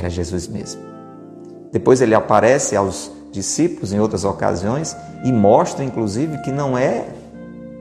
Era 0.00 0.08
Jesus 0.08 0.48
mesmo. 0.48 0.80
Depois 1.70 2.00
ele 2.00 2.14
aparece 2.14 2.74
aos 2.74 3.12
discípulos 3.30 3.92
em 3.92 4.00
outras 4.00 4.24
ocasiões 4.24 4.96
e 5.22 5.30
mostra, 5.30 5.84
inclusive, 5.84 6.38
que 6.38 6.50
não 6.50 6.76
é 6.76 7.06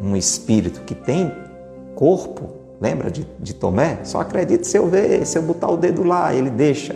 um 0.01 0.17
espírito 0.17 0.81
que 0.81 0.93
tem 0.93 1.31
corpo. 1.95 2.49
Lembra 2.81 3.09
de, 3.09 3.25
de 3.39 3.53
Tomé? 3.53 3.99
Só 4.03 4.19
acredite 4.19 4.67
se 4.67 4.77
eu 4.77 4.87
ver, 4.87 5.25
se 5.25 5.37
eu 5.37 5.41
botar 5.41 5.69
o 5.69 5.77
dedo 5.77 6.03
lá, 6.03 6.33
ele 6.33 6.49
deixa. 6.49 6.93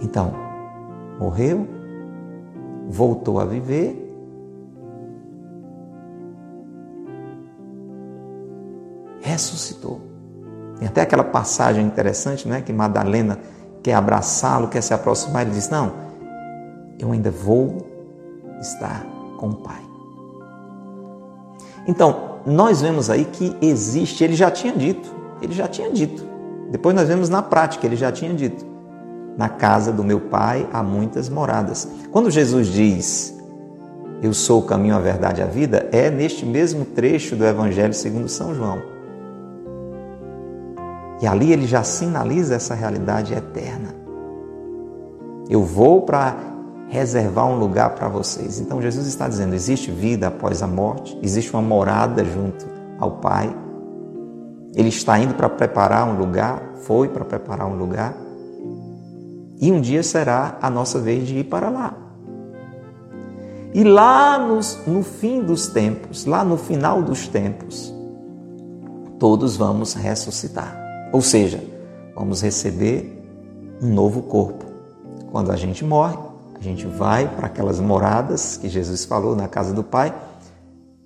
Então, 0.00 0.32
morreu, 1.18 1.66
voltou 2.88 3.40
a 3.40 3.44
viver. 3.44 4.00
Ressuscitou. 9.20 10.05
Tem 10.86 10.90
até 10.90 11.00
aquela 11.00 11.24
passagem 11.24 11.84
interessante, 11.84 12.46
né, 12.46 12.62
que 12.64 12.72
Madalena 12.72 13.40
quer 13.82 13.94
abraçá-lo, 13.94 14.68
quer 14.68 14.80
se 14.80 14.94
aproximar, 14.94 15.42
ele 15.42 15.50
diz: 15.50 15.68
"Não, 15.68 15.92
eu 16.96 17.10
ainda 17.10 17.28
vou 17.28 17.78
estar 18.60 19.04
com 19.36 19.48
o 19.48 19.56
Pai". 19.56 19.82
Então, 21.88 22.36
nós 22.46 22.82
vemos 22.82 23.10
aí 23.10 23.24
que 23.24 23.56
existe, 23.60 24.22
ele 24.22 24.36
já 24.36 24.48
tinha 24.48 24.72
dito, 24.72 25.12
ele 25.42 25.52
já 25.52 25.66
tinha 25.66 25.90
dito. 25.90 26.24
Depois 26.70 26.94
nós 26.94 27.08
vemos 27.08 27.28
na 27.28 27.42
prática, 27.42 27.84
ele 27.84 27.96
já 27.96 28.12
tinha 28.12 28.32
dito 28.32 28.64
na 29.36 29.48
casa 29.48 29.92
do 29.92 30.04
meu 30.04 30.20
Pai 30.20 30.68
há 30.72 30.84
muitas 30.84 31.28
moradas. 31.28 31.88
Quando 32.12 32.30
Jesus 32.30 32.68
diz, 32.68 33.36
Eu 34.22 34.32
sou 34.32 34.60
o 34.60 34.64
caminho, 34.64 34.94
a 34.94 35.00
verdade 35.00 35.40
e 35.40 35.44
a 35.44 35.46
vida, 35.46 35.88
é 35.90 36.08
neste 36.10 36.46
mesmo 36.46 36.84
trecho 36.84 37.34
do 37.34 37.44
Evangelho 37.44 37.92
segundo 37.92 38.28
São 38.28 38.54
João. 38.54 38.95
E 41.20 41.26
ali 41.26 41.52
ele 41.52 41.66
já 41.66 41.82
sinaliza 41.82 42.54
essa 42.54 42.74
realidade 42.74 43.32
eterna. 43.32 43.94
Eu 45.48 45.62
vou 45.62 46.02
para 46.02 46.36
reservar 46.88 47.46
um 47.46 47.58
lugar 47.58 47.90
para 47.94 48.08
vocês. 48.08 48.60
Então 48.60 48.82
Jesus 48.82 49.06
está 49.06 49.28
dizendo: 49.28 49.54
existe 49.54 49.90
vida 49.90 50.28
após 50.28 50.62
a 50.62 50.66
morte, 50.66 51.18
existe 51.22 51.52
uma 51.52 51.62
morada 51.62 52.24
junto 52.24 52.66
ao 52.98 53.12
Pai. 53.12 53.54
Ele 54.74 54.88
está 54.88 55.18
indo 55.18 55.34
para 55.34 55.48
preparar 55.48 56.06
um 56.06 56.18
lugar, 56.18 56.62
foi 56.82 57.08
para 57.08 57.24
preparar 57.24 57.66
um 57.66 57.76
lugar. 57.76 58.14
E 59.58 59.72
um 59.72 59.80
dia 59.80 60.02
será 60.02 60.58
a 60.60 60.68
nossa 60.68 60.98
vez 60.98 61.26
de 61.26 61.38
ir 61.38 61.44
para 61.44 61.70
lá. 61.70 61.94
E 63.72 63.82
lá 63.82 64.38
nos, 64.38 64.78
no 64.86 65.02
fim 65.02 65.42
dos 65.42 65.68
tempos, 65.68 66.26
lá 66.26 66.44
no 66.44 66.58
final 66.58 67.02
dos 67.02 67.26
tempos, 67.26 67.94
todos 69.18 69.56
vamos 69.56 69.94
ressuscitar. 69.94 70.85
Ou 71.12 71.20
seja, 71.20 71.62
vamos 72.14 72.42
receber 72.42 73.22
um 73.82 73.92
novo 73.92 74.22
corpo. 74.22 74.64
Quando 75.30 75.52
a 75.52 75.56
gente 75.56 75.84
morre, 75.84 76.16
a 76.54 76.62
gente 76.62 76.86
vai 76.86 77.28
para 77.28 77.46
aquelas 77.46 77.80
moradas 77.80 78.56
que 78.56 78.68
Jesus 78.68 79.04
falou 79.04 79.36
na 79.36 79.48
casa 79.48 79.72
do 79.72 79.84
Pai. 79.84 80.14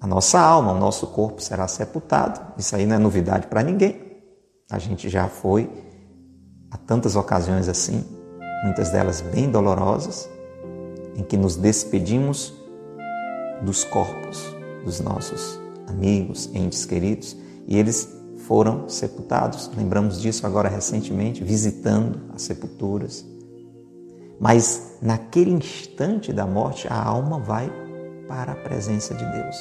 A 0.00 0.06
nossa 0.06 0.40
alma, 0.40 0.72
o 0.72 0.78
nosso 0.78 1.08
corpo 1.08 1.42
será 1.42 1.66
sepultado. 1.68 2.40
Isso 2.56 2.74
aí 2.74 2.86
não 2.86 2.96
é 2.96 2.98
novidade 2.98 3.46
para 3.46 3.62
ninguém. 3.62 4.00
A 4.70 4.78
gente 4.78 5.08
já 5.08 5.28
foi 5.28 5.68
a 6.70 6.76
tantas 6.76 7.16
ocasiões 7.16 7.68
assim 7.68 8.04
muitas 8.62 8.90
delas 8.90 9.20
bem 9.20 9.50
dolorosas, 9.50 10.28
em 11.16 11.22
que 11.22 11.36
nos 11.36 11.56
despedimos 11.56 12.52
dos 13.62 13.84
corpos 13.84 14.54
dos 14.84 15.00
nossos 15.00 15.58
amigos, 15.86 16.50
entes 16.54 16.84
queridos, 16.84 17.36
e 17.66 17.76
eles 17.76 18.08
foram 18.50 18.88
sepultados. 18.88 19.70
Lembramos 19.76 20.20
disso 20.20 20.44
agora 20.44 20.68
recentemente, 20.68 21.44
visitando 21.44 22.20
as 22.34 22.42
sepulturas. 22.42 23.24
Mas 24.40 24.96
naquele 25.00 25.52
instante 25.52 26.32
da 26.32 26.44
morte, 26.44 26.88
a 26.90 27.00
alma 27.00 27.38
vai 27.38 27.72
para 28.26 28.50
a 28.50 28.56
presença 28.56 29.14
de 29.14 29.24
Deus. 29.24 29.56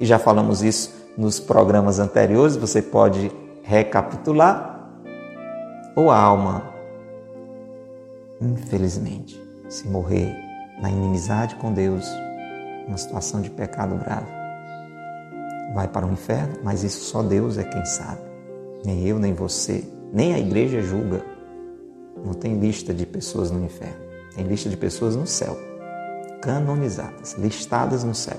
E 0.00 0.06
já 0.06 0.18
falamos 0.18 0.62
isso 0.62 0.94
nos 1.18 1.38
programas 1.38 1.98
anteriores, 1.98 2.56
você 2.56 2.80
pode 2.80 3.30
recapitular. 3.62 4.88
Ou 5.94 6.10
a 6.10 6.18
alma 6.18 6.72
infelizmente, 8.40 9.38
se 9.68 9.86
morrer 9.86 10.34
na 10.80 10.90
inimizade 10.90 11.54
com 11.56 11.70
Deus, 11.70 12.06
numa 12.86 12.96
situação 12.96 13.42
de 13.42 13.50
pecado 13.50 13.94
grave, 13.96 14.33
vai 15.74 15.88
para 15.88 16.06
o 16.06 16.12
inferno, 16.12 16.54
mas 16.62 16.84
isso 16.84 17.04
só 17.04 17.22
Deus 17.22 17.58
é 17.58 17.64
quem 17.64 17.84
sabe. 17.84 18.20
Nem 18.84 19.06
eu, 19.06 19.18
nem 19.18 19.34
você, 19.34 19.84
nem 20.12 20.34
a 20.34 20.38
igreja 20.38 20.80
julga. 20.80 21.24
Não 22.24 22.32
tem 22.32 22.58
lista 22.58 22.94
de 22.94 23.04
pessoas 23.04 23.50
no 23.50 23.62
inferno, 23.64 23.98
tem 24.34 24.46
lista 24.46 24.70
de 24.70 24.76
pessoas 24.76 25.16
no 25.16 25.26
céu, 25.26 25.58
canonizadas, 26.40 27.34
listadas 27.34 28.04
no 28.04 28.14
céu. 28.14 28.38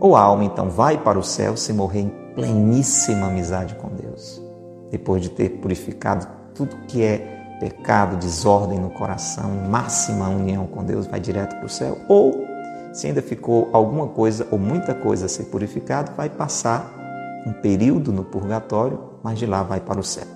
Ou 0.00 0.16
a 0.16 0.20
alma 0.20 0.44
então 0.44 0.68
vai 0.68 0.98
para 0.98 1.18
o 1.18 1.22
céu 1.22 1.56
se 1.56 1.72
morrer 1.72 2.00
em 2.00 2.12
pleníssima 2.34 3.28
amizade 3.28 3.74
com 3.76 3.88
Deus, 3.88 4.42
depois 4.90 5.22
de 5.22 5.30
ter 5.30 5.48
purificado 5.60 6.26
tudo 6.54 6.76
que 6.88 7.02
é 7.02 7.34
pecado, 7.60 8.16
desordem 8.16 8.78
no 8.78 8.90
coração, 8.90 9.50
máxima 9.70 10.28
união 10.28 10.66
com 10.66 10.84
Deus, 10.84 11.06
vai 11.06 11.20
direto 11.20 11.56
para 11.56 11.66
o 11.66 11.68
céu. 11.68 11.98
Ou, 12.08 12.44
se 12.94 13.08
ainda 13.08 13.20
ficou 13.20 13.68
alguma 13.72 14.06
coisa 14.06 14.46
ou 14.52 14.58
muita 14.58 14.94
coisa 14.94 15.26
a 15.26 15.28
ser 15.28 15.44
purificado, 15.44 16.12
vai 16.16 16.30
passar 16.30 17.42
um 17.44 17.52
período 17.52 18.12
no 18.12 18.22
purgatório, 18.22 19.00
mas 19.20 19.36
de 19.36 19.46
lá 19.46 19.64
vai 19.64 19.80
para 19.80 19.98
o 19.98 20.04
céu. 20.04 20.26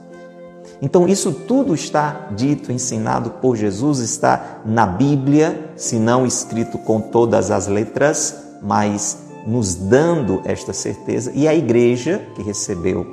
Então, 0.83 1.09
isso 1.09 1.33
tudo 1.33 1.73
está 1.73 2.29
dito, 2.37 2.73
ensinado 2.73 3.31
por 3.31 3.57
Jesus, 3.57 4.01
está 4.01 4.61
na 4.67 4.85
Bíblia, 4.85 5.73
se 5.77 6.01
não 6.01 6.27
escrito 6.27 6.79
com 6.79 7.01
todas 7.01 7.53
as 7.53 7.69
letras, 7.69 8.37
mas 8.61 9.19
nos 9.47 9.77
dando 9.77 10.43
esta 10.45 10.73
certeza. 10.73 11.31
E 11.35 11.47
a 11.47 11.55
igreja 11.55 12.21
que 12.35 12.43
recebeu 12.43 13.07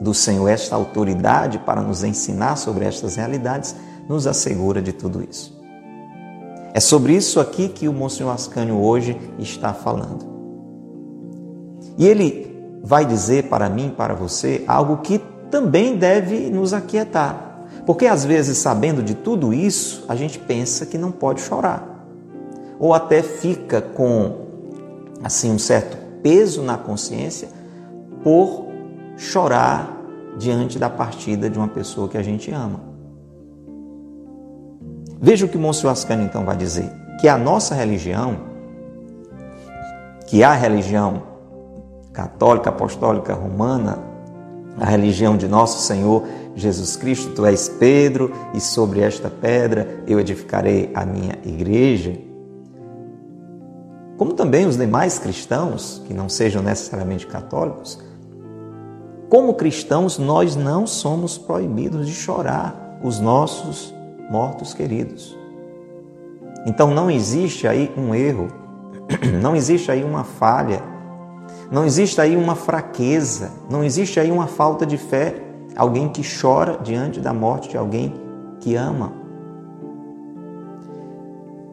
do 0.00 0.12
Senhor, 0.12 0.48
esta 0.48 0.74
autoridade 0.74 1.58
para 1.60 1.80
nos 1.80 2.02
ensinar 2.02 2.56
sobre 2.56 2.84
estas 2.84 3.14
realidades, 3.14 3.76
nos 4.08 4.26
assegura 4.26 4.82
de 4.82 4.92
tudo 4.92 5.22
isso. 5.22 5.53
É 6.76 6.80
sobre 6.80 7.14
isso 7.14 7.38
aqui 7.38 7.68
que 7.68 7.86
o 7.86 7.92
Monsenhor 7.92 8.34
Ascânio 8.34 8.82
hoje 8.82 9.16
está 9.38 9.72
falando. 9.72 10.26
E 11.96 12.04
ele 12.04 12.52
vai 12.82 13.06
dizer 13.06 13.44
para 13.44 13.68
mim, 13.68 13.94
para 13.96 14.12
você, 14.12 14.64
algo 14.66 14.96
que 14.96 15.20
também 15.52 15.96
deve 15.96 16.50
nos 16.50 16.72
aquietar. 16.72 17.60
Porque 17.86 18.06
às 18.06 18.24
vezes, 18.24 18.58
sabendo 18.58 19.04
de 19.04 19.14
tudo 19.14 19.54
isso, 19.54 20.04
a 20.08 20.16
gente 20.16 20.36
pensa 20.36 20.84
que 20.84 20.98
não 20.98 21.12
pode 21.12 21.40
chorar. 21.42 22.04
Ou 22.80 22.92
até 22.92 23.22
fica 23.22 23.80
com 23.80 24.44
assim 25.22 25.52
um 25.52 25.60
certo 25.60 25.96
peso 26.24 26.60
na 26.60 26.76
consciência 26.76 27.48
por 28.24 28.66
chorar 29.16 29.96
diante 30.36 30.76
da 30.76 30.90
partida 30.90 31.48
de 31.48 31.56
uma 31.56 31.68
pessoa 31.68 32.08
que 32.08 32.18
a 32.18 32.22
gente 32.22 32.50
ama. 32.50 32.93
Veja 35.24 35.46
o 35.46 35.48
que 35.48 35.56
Monsenhor 35.56 35.90
Ascânio 35.90 36.26
então 36.26 36.44
vai 36.44 36.54
dizer, 36.54 36.92
que 37.18 37.26
a 37.28 37.38
nossa 37.38 37.74
religião, 37.74 38.36
que 40.26 40.44
a 40.44 40.52
religião 40.52 41.22
católica, 42.12 42.68
apostólica, 42.68 43.32
romana, 43.32 43.98
a 44.78 44.84
religião 44.84 45.34
de 45.34 45.48
nosso 45.48 45.80
Senhor 45.80 46.24
Jesus 46.54 46.94
Cristo, 46.94 47.32
tu 47.34 47.46
és 47.46 47.70
Pedro, 47.70 48.32
e 48.52 48.60
sobre 48.60 49.00
esta 49.00 49.30
pedra 49.30 50.02
eu 50.06 50.20
edificarei 50.20 50.90
a 50.94 51.06
minha 51.06 51.38
igreja. 51.42 52.18
Como 54.18 54.34
também 54.34 54.66
os 54.66 54.76
demais 54.76 55.18
cristãos, 55.18 56.02
que 56.06 56.12
não 56.12 56.28
sejam 56.28 56.62
necessariamente 56.62 57.26
católicos, 57.26 57.98
como 59.30 59.54
cristãos, 59.54 60.18
nós 60.18 60.54
não 60.54 60.86
somos 60.86 61.38
proibidos 61.38 62.06
de 62.08 62.12
chorar 62.12 62.98
os 63.02 63.18
nossos 63.18 63.94
mortos 64.30 64.74
queridos. 64.74 65.36
Então 66.66 66.92
não 66.92 67.10
existe 67.10 67.68
aí 67.68 67.92
um 67.96 68.14
erro, 68.14 68.48
não 69.42 69.54
existe 69.54 69.90
aí 69.90 70.02
uma 70.02 70.24
falha, 70.24 70.82
não 71.70 71.84
existe 71.84 72.20
aí 72.20 72.36
uma 72.36 72.54
fraqueza, 72.54 73.52
não 73.70 73.84
existe 73.84 74.18
aí 74.18 74.30
uma 74.30 74.46
falta 74.46 74.86
de 74.86 74.96
fé, 74.96 75.42
alguém 75.76 76.08
que 76.08 76.22
chora 76.22 76.78
diante 76.82 77.20
da 77.20 77.32
morte 77.32 77.70
de 77.70 77.76
alguém 77.76 78.14
que 78.60 78.74
ama. 78.74 79.12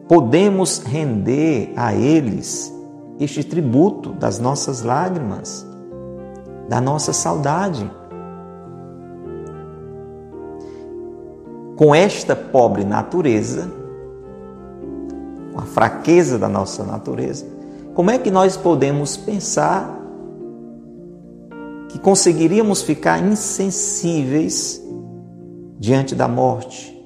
Podemos 0.08 0.78
render 0.78 1.72
a 1.76 1.94
eles 1.94 2.72
este 3.18 3.42
tributo 3.42 4.10
das 4.12 4.38
nossas 4.38 4.82
lágrimas 4.82 5.66
da 6.68 6.80
nossa 6.80 7.12
saudade. 7.12 7.90
Com 11.82 11.92
esta 11.92 12.36
pobre 12.36 12.84
natureza, 12.84 13.68
com 15.52 15.58
a 15.58 15.64
fraqueza 15.64 16.38
da 16.38 16.48
nossa 16.48 16.84
natureza, 16.84 17.44
como 17.92 18.08
é 18.08 18.18
que 18.20 18.30
nós 18.30 18.56
podemos 18.56 19.16
pensar 19.16 19.92
que 21.88 21.98
conseguiríamos 21.98 22.82
ficar 22.82 23.18
insensíveis 23.18 24.80
diante 25.76 26.14
da 26.14 26.28
morte 26.28 26.96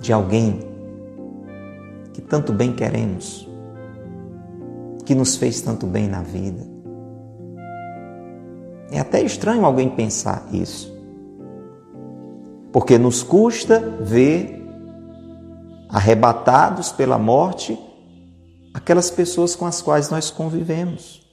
de 0.00 0.12
alguém 0.12 0.60
que 2.12 2.22
tanto 2.22 2.52
bem 2.52 2.72
queremos, 2.72 3.50
que 5.04 5.16
nos 5.16 5.34
fez 5.34 5.60
tanto 5.60 5.84
bem 5.84 6.06
na 6.06 6.22
vida? 6.22 6.62
É 8.92 9.00
até 9.00 9.20
estranho 9.20 9.64
alguém 9.66 9.88
pensar 9.88 10.46
isso. 10.52 10.95
Porque 12.76 12.98
nos 12.98 13.22
custa 13.22 13.80
ver 14.02 14.62
arrebatados 15.88 16.92
pela 16.92 17.16
morte 17.18 17.78
aquelas 18.74 19.10
pessoas 19.10 19.56
com 19.56 19.64
as 19.64 19.80
quais 19.80 20.10
nós 20.10 20.30
convivemos. 20.30 21.26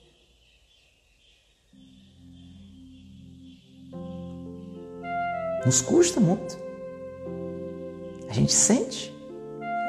Nos 5.66 5.82
custa 5.82 6.22
muito. 6.22 6.58
A 8.30 8.34
gente 8.34 8.54
sente 8.54 9.14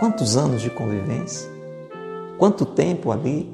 quantos 0.00 0.36
anos 0.36 0.60
de 0.60 0.70
convivência, 0.70 1.48
quanto 2.36 2.66
tempo 2.66 3.12
ali, 3.12 3.48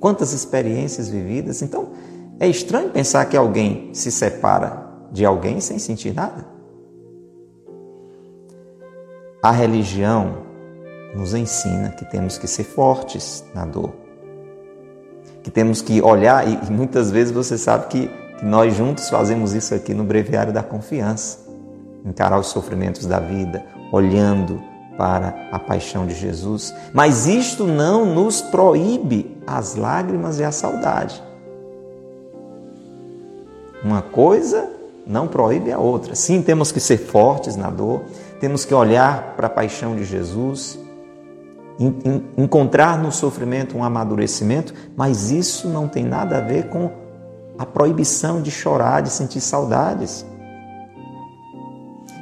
quantas 0.00 0.32
experiências 0.32 1.10
vividas. 1.10 1.60
Então, 1.60 1.92
é 2.40 2.48
estranho 2.48 2.88
pensar 2.88 3.26
que 3.26 3.36
alguém 3.36 3.92
se 3.92 4.10
separa 4.10 4.90
de 5.12 5.26
alguém 5.26 5.60
sem 5.60 5.78
sentir 5.78 6.14
nada. 6.14 6.51
A 9.42 9.50
religião 9.50 10.38
nos 11.16 11.34
ensina 11.34 11.90
que 11.90 12.04
temos 12.04 12.38
que 12.38 12.46
ser 12.46 12.62
fortes 12.62 13.44
na 13.52 13.64
dor, 13.64 13.90
que 15.42 15.50
temos 15.50 15.82
que 15.82 16.00
olhar, 16.00 16.46
e 16.46 16.70
muitas 16.70 17.10
vezes 17.10 17.32
você 17.32 17.58
sabe 17.58 17.88
que, 17.88 18.08
que 18.38 18.44
nós 18.44 18.76
juntos 18.76 19.10
fazemos 19.10 19.52
isso 19.52 19.74
aqui 19.74 19.92
no 19.92 20.04
Breviário 20.04 20.52
da 20.52 20.62
Confiança 20.62 21.40
encarar 22.04 22.38
os 22.38 22.48
sofrimentos 22.48 23.04
da 23.04 23.18
vida, 23.18 23.64
olhando 23.90 24.62
para 24.96 25.48
a 25.50 25.58
paixão 25.58 26.06
de 26.06 26.14
Jesus. 26.14 26.72
Mas 26.92 27.26
isto 27.26 27.66
não 27.66 28.04
nos 28.04 28.40
proíbe 28.40 29.36
as 29.46 29.74
lágrimas 29.74 30.38
e 30.38 30.44
a 30.44 30.52
saudade. 30.52 31.22
Uma 33.84 34.02
coisa 34.02 34.68
não 35.06 35.26
proíbe 35.26 35.72
a 35.72 35.78
outra. 35.78 36.14
Sim, 36.14 36.42
temos 36.42 36.70
que 36.70 36.78
ser 36.78 36.98
fortes 36.98 37.56
na 37.56 37.70
dor, 37.70 38.02
temos 38.42 38.64
que 38.64 38.74
olhar 38.74 39.34
para 39.36 39.46
a 39.46 39.50
paixão 39.50 39.94
de 39.94 40.04
Jesus, 40.04 40.76
encontrar 42.36 42.98
no 42.98 43.12
sofrimento 43.12 43.78
um 43.78 43.84
amadurecimento, 43.84 44.74
mas 44.96 45.30
isso 45.30 45.68
não 45.68 45.86
tem 45.86 46.04
nada 46.04 46.38
a 46.38 46.40
ver 46.40 46.66
com 46.66 46.90
a 47.56 47.64
proibição 47.64 48.42
de 48.42 48.50
chorar, 48.50 49.00
de 49.00 49.10
sentir 49.10 49.40
saudades. 49.40 50.26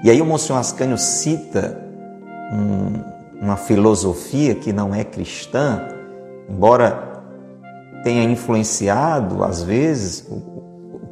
E 0.04 0.10
aí 0.10 0.20
o 0.20 0.26
Monsenhor 0.26 0.60
Ascânio 0.60 0.98
cita 0.98 1.82
um, 2.52 3.42
uma 3.42 3.56
filosofia 3.56 4.54
que 4.54 4.74
não 4.74 4.94
é 4.94 5.04
cristã, 5.04 5.88
embora 6.50 7.22
tenha 8.04 8.24
influenciado 8.24 9.42
às 9.42 9.62
vezes 9.62 10.28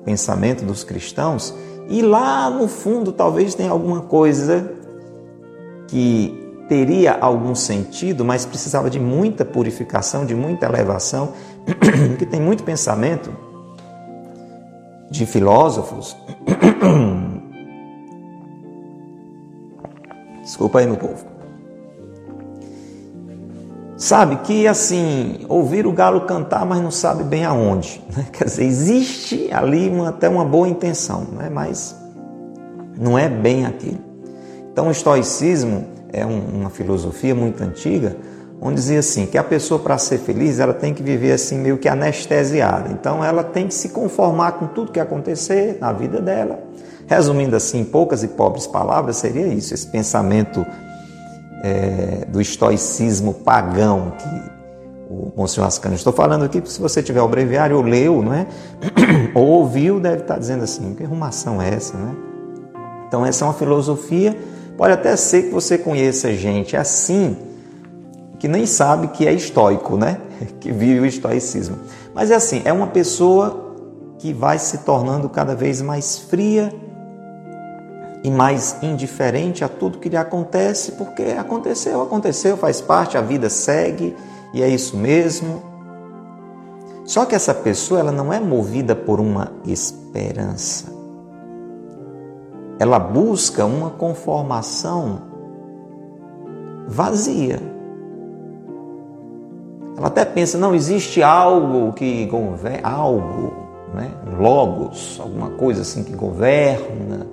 pensamento 0.04 0.66
dos 0.66 0.84
cristãos, 0.84 1.54
e 1.88 2.02
lá 2.02 2.50
no 2.50 2.68
fundo 2.68 3.10
talvez 3.10 3.54
tenha 3.54 3.70
alguma 3.70 4.02
coisa 4.02 4.76
que 5.88 6.64
teria 6.68 7.18
algum 7.20 7.54
sentido, 7.54 8.24
mas 8.24 8.46
precisava 8.46 8.88
de 8.88 9.00
muita 9.00 9.44
purificação, 9.44 10.24
de 10.24 10.34
muita 10.34 10.66
elevação, 10.66 11.32
que 12.18 12.26
tem 12.26 12.40
muito 12.40 12.62
pensamento 12.62 13.34
de 15.10 15.26
filósofos. 15.26 16.16
Desculpa 20.42 20.78
aí, 20.78 20.86
meu 20.86 20.96
povo 20.96 21.38
Sabe 23.98 24.36
que 24.36 24.64
assim, 24.68 25.44
ouvir 25.48 25.84
o 25.84 25.92
galo 25.92 26.20
cantar, 26.20 26.64
mas 26.64 26.80
não 26.80 26.90
sabe 26.90 27.24
bem 27.24 27.44
aonde. 27.44 28.00
Né? 28.16 28.26
Quer 28.32 28.44
dizer, 28.44 28.64
existe 28.64 29.52
ali 29.52 29.88
uma, 29.88 30.10
até 30.10 30.28
uma 30.28 30.44
boa 30.44 30.68
intenção, 30.68 31.26
né? 31.32 31.50
mas 31.52 31.96
não 32.96 33.18
é 33.18 33.28
bem 33.28 33.66
aquilo. 33.66 34.07
Então, 34.78 34.86
o 34.86 34.92
estoicismo 34.92 35.86
é 36.12 36.24
um, 36.24 36.38
uma 36.38 36.70
filosofia 36.70 37.34
muito 37.34 37.60
antiga, 37.64 38.16
onde 38.60 38.76
dizia 38.76 39.00
assim, 39.00 39.26
que 39.26 39.36
a 39.36 39.42
pessoa 39.42 39.80
para 39.80 39.98
ser 39.98 40.18
feliz, 40.18 40.60
ela 40.60 40.72
tem 40.72 40.94
que 40.94 41.02
viver 41.02 41.32
assim 41.32 41.58
meio 41.58 41.78
que 41.78 41.88
anestesiada. 41.88 42.88
Então, 42.92 43.24
ela 43.24 43.42
tem 43.42 43.66
que 43.66 43.74
se 43.74 43.88
conformar 43.88 44.52
com 44.52 44.68
tudo 44.68 44.92
que 44.92 45.00
acontecer 45.00 45.78
na 45.80 45.92
vida 45.92 46.20
dela. 46.20 46.60
Resumindo 47.08 47.56
assim, 47.56 47.80
em 47.80 47.84
poucas 47.84 48.22
e 48.22 48.28
pobres 48.28 48.68
palavras, 48.68 49.16
seria 49.16 49.48
isso, 49.48 49.74
esse 49.74 49.88
pensamento 49.88 50.64
é, 51.64 52.24
do 52.28 52.40
estoicismo 52.40 53.34
pagão 53.34 54.12
que 54.16 54.42
o 55.10 55.32
Monsenhor 55.36 55.66
Ascânio. 55.66 55.96
Estou 55.96 56.12
falando 56.12 56.44
aqui, 56.44 56.62
se 56.64 56.80
você 56.80 57.02
tiver 57.02 57.20
o 57.20 57.26
breviário 57.26 57.76
ou 57.76 57.82
leu, 57.82 58.22
não 58.22 58.32
é? 58.32 58.46
ou 59.34 59.44
ouviu, 59.44 59.98
deve 59.98 60.22
estar 60.22 60.38
dizendo 60.38 60.62
assim, 60.62 60.94
que 60.94 61.02
arrumação 61.02 61.60
é 61.60 61.68
essa, 61.74 61.98
né? 61.98 62.14
Então 63.08 63.26
essa 63.26 63.44
é 63.44 63.48
uma 63.48 63.54
filosofia, 63.54 64.36
pode 64.78 64.94
até 64.94 65.14
ser 65.16 65.42
que 65.42 65.50
você 65.50 65.76
conheça 65.76 66.32
gente 66.32 66.74
assim, 66.76 67.36
que 68.38 68.48
nem 68.48 68.64
sabe 68.64 69.08
que 69.08 69.26
é 69.26 69.32
estoico, 69.32 69.98
né? 69.98 70.18
Que 70.60 70.72
vive 70.72 71.00
o 71.00 71.06
estoicismo. 71.06 71.76
Mas 72.14 72.30
é 72.30 72.36
assim, 72.36 72.62
é 72.64 72.72
uma 72.72 72.86
pessoa 72.86 73.74
que 74.18 74.32
vai 74.32 74.58
se 74.58 74.78
tornando 74.78 75.28
cada 75.28 75.54
vez 75.54 75.82
mais 75.82 76.18
fria, 76.18 76.72
e 78.22 78.30
mais 78.30 78.76
indiferente 78.82 79.64
a 79.64 79.68
tudo 79.68 79.98
que 79.98 80.08
lhe 80.08 80.16
acontece, 80.16 80.92
porque 80.92 81.22
aconteceu, 81.38 82.02
aconteceu, 82.02 82.56
faz 82.56 82.80
parte, 82.80 83.16
a 83.16 83.20
vida 83.20 83.48
segue 83.48 84.16
e 84.52 84.62
é 84.62 84.68
isso 84.68 84.96
mesmo. 84.96 85.62
Só 87.04 87.24
que 87.24 87.34
essa 87.34 87.54
pessoa 87.54 88.00
ela 88.00 88.12
não 88.12 88.32
é 88.32 88.40
movida 88.40 88.94
por 88.94 89.20
uma 89.20 89.52
esperança. 89.64 90.97
Ela 92.78 92.98
busca 92.98 93.64
uma 93.64 93.90
conformação 93.90 95.22
vazia. 96.86 97.60
Ela 99.96 100.06
até 100.06 100.24
pensa, 100.24 100.56
não 100.56 100.74
existe 100.74 101.22
algo 101.22 101.92
que 101.92 102.24
governa, 102.26 102.88
algo, 102.88 103.52
né? 103.92 104.10
logos, 104.38 105.18
alguma 105.20 105.50
coisa 105.50 105.82
assim 105.82 106.04
que 106.04 106.14
governa 106.14 107.26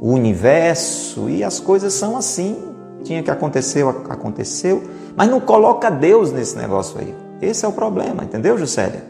o 0.00 0.12
universo 0.14 1.28
e 1.28 1.44
as 1.44 1.60
coisas 1.60 1.92
são 1.92 2.16
assim. 2.16 2.56
Tinha 3.04 3.22
que 3.22 3.30
acontecer, 3.30 3.86
aconteceu, 4.08 4.82
mas 5.14 5.28
não 5.28 5.40
coloca 5.40 5.90
Deus 5.90 6.32
nesse 6.32 6.56
negócio 6.56 6.98
aí. 6.98 7.14
Esse 7.40 7.64
é 7.64 7.68
o 7.68 7.72
problema, 7.72 8.24
entendeu, 8.24 8.56
Juscelia? 8.58 9.04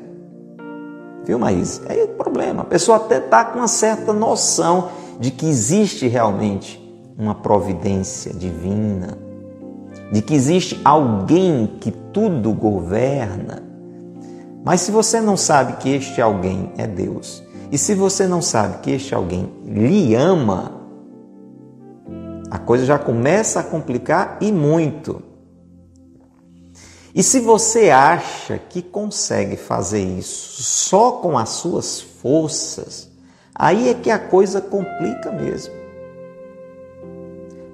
Viu, 1.25 1.39
Maís? 1.39 1.81
É 1.89 2.05
o 2.05 2.09
problema. 2.09 2.63
A 2.63 2.65
pessoa 2.65 2.97
até 2.97 3.19
está 3.19 3.45
com 3.45 3.59
uma 3.59 3.69
certa 3.69 4.13
noção 4.13 4.89
de 5.21 5.31
que 5.31 5.47
existe 5.47 6.09
realmente 6.09 6.81
uma 7.17 7.35
providência 7.35 8.33
divina, 8.33 9.19
de 10.11 10.23
que 10.23 10.35
existe 10.35 10.81
alguém 10.83 11.77
que 11.79 11.91
tudo 11.91 12.55
governa. 12.55 13.63
Mas 14.65 14.81
se 14.81 14.91
você 14.91 15.21
não 15.21 15.37
sabe 15.37 15.75
que 15.75 15.91
este 15.91 16.23
alguém 16.23 16.73
é 16.79 16.87
Deus, 16.87 17.43
e 17.71 17.77
se 17.77 17.95
você 17.95 18.27
não 18.27 18.41
sabe 18.41 18.79
que 18.79 18.91
este 18.93 19.15
alguém 19.15 19.53
lhe 19.67 20.15
ama, 20.15 20.73
a 22.51 22.59
coisa 22.59 22.87
já 22.87 22.99
começa 22.99 23.61
a 23.61 23.63
complicar 23.63 24.39
e 24.41 24.51
muito. 24.51 25.23
E 27.15 27.23
se 27.23 27.41
você 27.41 27.91
acha 27.91 28.57
que 28.59 28.81
consegue 28.81 29.57
fazer 29.57 30.03
isso 30.03 30.63
só 30.63 31.13
com 31.13 31.37
as 31.37 31.51
suas 31.51 32.01
forças, 32.01 33.10
aí 33.61 33.89
é 33.91 33.95
que 33.95 34.11
a 34.11 34.19
coisa 34.19 34.61
complica 34.61 35.31
mesmo. 35.31 35.75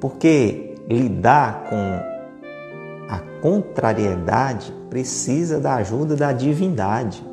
Porque 0.01 0.75
lidar 0.89 1.65
com 1.69 2.01
a 3.09 3.21
contrariedade 3.41 4.73
precisa 4.91 5.61
da 5.61 5.77
ajuda 5.77 6.17
da 6.17 6.33
divindade. 6.33 7.25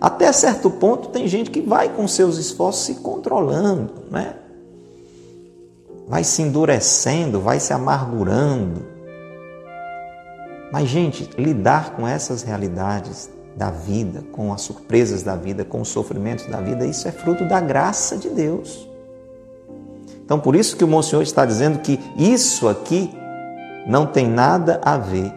Até 0.00 0.32
certo 0.32 0.70
ponto 0.70 1.08
tem 1.08 1.26
gente 1.26 1.50
que 1.50 1.60
vai 1.60 1.88
com 1.88 2.06
seus 2.06 2.38
esforços 2.38 2.84
se 2.84 2.94
controlando, 2.96 3.92
né? 4.10 4.36
Vai 6.06 6.22
se 6.22 6.42
endurecendo, 6.42 7.40
vai 7.40 7.58
se 7.58 7.72
amargurando 7.72 8.94
mas, 10.74 10.88
gente, 10.88 11.30
lidar 11.38 11.94
com 11.94 12.04
essas 12.04 12.42
realidades 12.42 13.30
da 13.56 13.70
vida, 13.70 14.24
com 14.32 14.52
as 14.52 14.62
surpresas 14.62 15.22
da 15.22 15.36
vida, 15.36 15.64
com 15.64 15.80
os 15.80 15.88
sofrimentos 15.88 16.46
da 16.46 16.60
vida, 16.60 16.84
isso 16.86 17.06
é 17.06 17.12
fruto 17.12 17.44
da 17.44 17.60
graça 17.60 18.16
de 18.16 18.28
Deus. 18.28 18.88
Então, 20.24 20.40
por 20.40 20.56
isso 20.56 20.76
que 20.76 20.84
o 20.84 20.88
Monsenhor 20.88 21.22
está 21.22 21.44
dizendo 21.44 21.78
que 21.80 22.00
isso 22.16 22.68
aqui 22.68 23.10
não 23.86 24.06
tem 24.06 24.26
nada 24.26 24.80
a 24.82 24.96
ver 24.96 25.32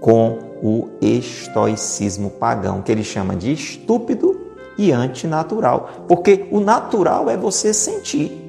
com 0.00 0.38
o 0.62 0.88
estoicismo 1.00 2.30
pagão, 2.30 2.80
que 2.80 2.92
ele 2.92 3.04
chama 3.04 3.34
de 3.34 3.52
estúpido 3.52 4.40
e 4.78 4.92
antinatural. 4.92 6.04
Porque 6.06 6.46
o 6.50 6.60
natural 6.60 7.28
é 7.28 7.36
você 7.36 7.74
sentir. 7.74 8.44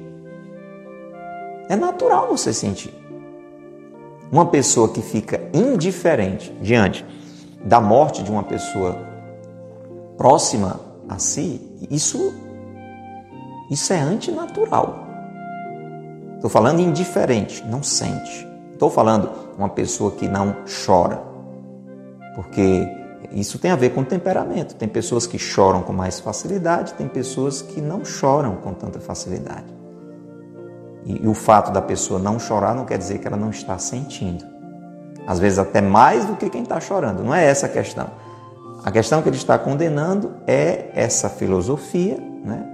É 1.68 1.76
natural 1.76 2.28
você 2.28 2.52
sentir. 2.52 2.94
Uma 4.30 4.46
pessoa 4.46 4.88
que 4.88 5.02
fica 5.02 5.40
indiferente 5.52 6.52
diante 6.62 7.04
da 7.64 7.80
morte 7.80 8.22
de 8.22 8.30
uma 8.30 8.42
pessoa 8.42 8.96
próxima 10.16 10.80
a 11.08 11.18
si, 11.18 11.60
isso, 11.90 12.34
isso 13.70 13.92
é 13.92 14.00
antinatural. 14.00 15.06
Estou 16.36 16.50
falando 16.50 16.80
indiferente, 16.80 17.64
não 17.66 17.82
sente. 17.82 18.46
Estou 18.72 18.90
falando 18.90 19.30
uma 19.56 19.68
pessoa 19.68 20.12
que 20.12 20.28
não 20.28 20.56
chora, 20.86 21.20
porque 22.34 22.86
isso 23.32 23.58
tem 23.58 23.70
a 23.70 23.76
ver 23.76 23.90
com 23.90 24.04
temperamento. 24.04 24.74
Tem 24.76 24.88
pessoas 24.88 25.26
que 25.26 25.38
choram 25.38 25.82
com 25.82 25.92
mais 25.92 26.20
facilidade, 26.20 26.94
tem 26.94 27.08
pessoas 27.08 27.60
que 27.60 27.80
não 27.80 28.04
choram 28.04 28.56
com 28.56 28.72
tanta 28.72 29.00
facilidade. 29.00 29.66
E, 31.04 31.24
e 31.24 31.28
o 31.28 31.34
fato 31.34 31.72
da 31.72 31.82
pessoa 31.82 32.20
não 32.20 32.38
chorar 32.38 32.74
não 32.74 32.84
quer 32.84 32.98
dizer 32.98 33.18
que 33.18 33.26
ela 33.26 33.36
não 33.36 33.50
está 33.50 33.78
sentindo. 33.78 34.44
Às 35.28 35.38
vezes 35.38 35.58
até 35.58 35.82
mais 35.82 36.24
do 36.24 36.36
que 36.36 36.48
quem 36.48 36.62
está 36.62 36.80
chorando. 36.80 37.22
Não 37.22 37.34
é 37.34 37.44
essa 37.44 37.66
a 37.66 37.68
questão. 37.68 38.08
A 38.82 38.90
questão 38.90 39.20
que 39.20 39.28
ele 39.28 39.36
está 39.36 39.58
condenando 39.58 40.30
é 40.46 40.90
essa 40.94 41.28
filosofia 41.28 42.16
né, 42.42 42.64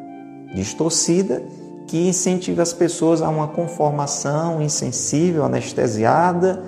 distorcida 0.54 1.42
que 1.88 2.08
incentiva 2.08 2.62
as 2.62 2.72
pessoas 2.72 3.20
a 3.20 3.28
uma 3.28 3.48
conformação 3.48 4.62
insensível, 4.62 5.44
anestesiada, 5.44 6.62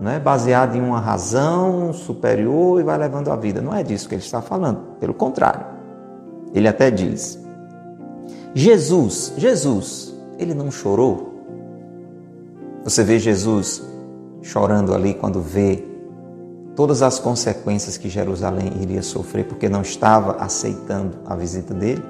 né, 0.00 0.20
baseada 0.20 0.76
em 0.76 0.80
uma 0.80 1.00
razão 1.00 1.92
superior 1.92 2.80
e 2.80 2.84
vai 2.84 2.96
levando 2.96 3.32
a 3.32 3.34
vida. 3.34 3.60
Não 3.60 3.74
é 3.74 3.82
disso 3.82 4.08
que 4.08 4.14
ele 4.14 4.22
está 4.22 4.40
falando. 4.40 4.96
Pelo 5.00 5.12
contrário. 5.12 5.66
Ele 6.54 6.68
até 6.68 6.88
diz: 6.88 7.36
Jesus, 8.54 9.32
Jesus, 9.36 10.14
ele 10.38 10.54
não 10.54 10.70
chorou? 10.70 11.32
Você 12.84 13.02
vê 13.02 13.18
Jesus 13.18 13.91
chorando 14.42 14.94
ali 14.94 15.14
quando 15.14 15.40
vê 15.40 15.84
todas 16.74 17.02
as 17.02 17.18
consequências 17.18 17.96
que 17.96 18.08
Jerusalém 18.08 18.72
iria 18.80 19.02
sofrer 19.02 19.46
porque 19.46 19.68
não 19.68 19.82
estava 19.82 20.42
aceitando 20.42 21.18
a 21.26 21.34
visita 21.34 21.72
dele? 21.72 22.02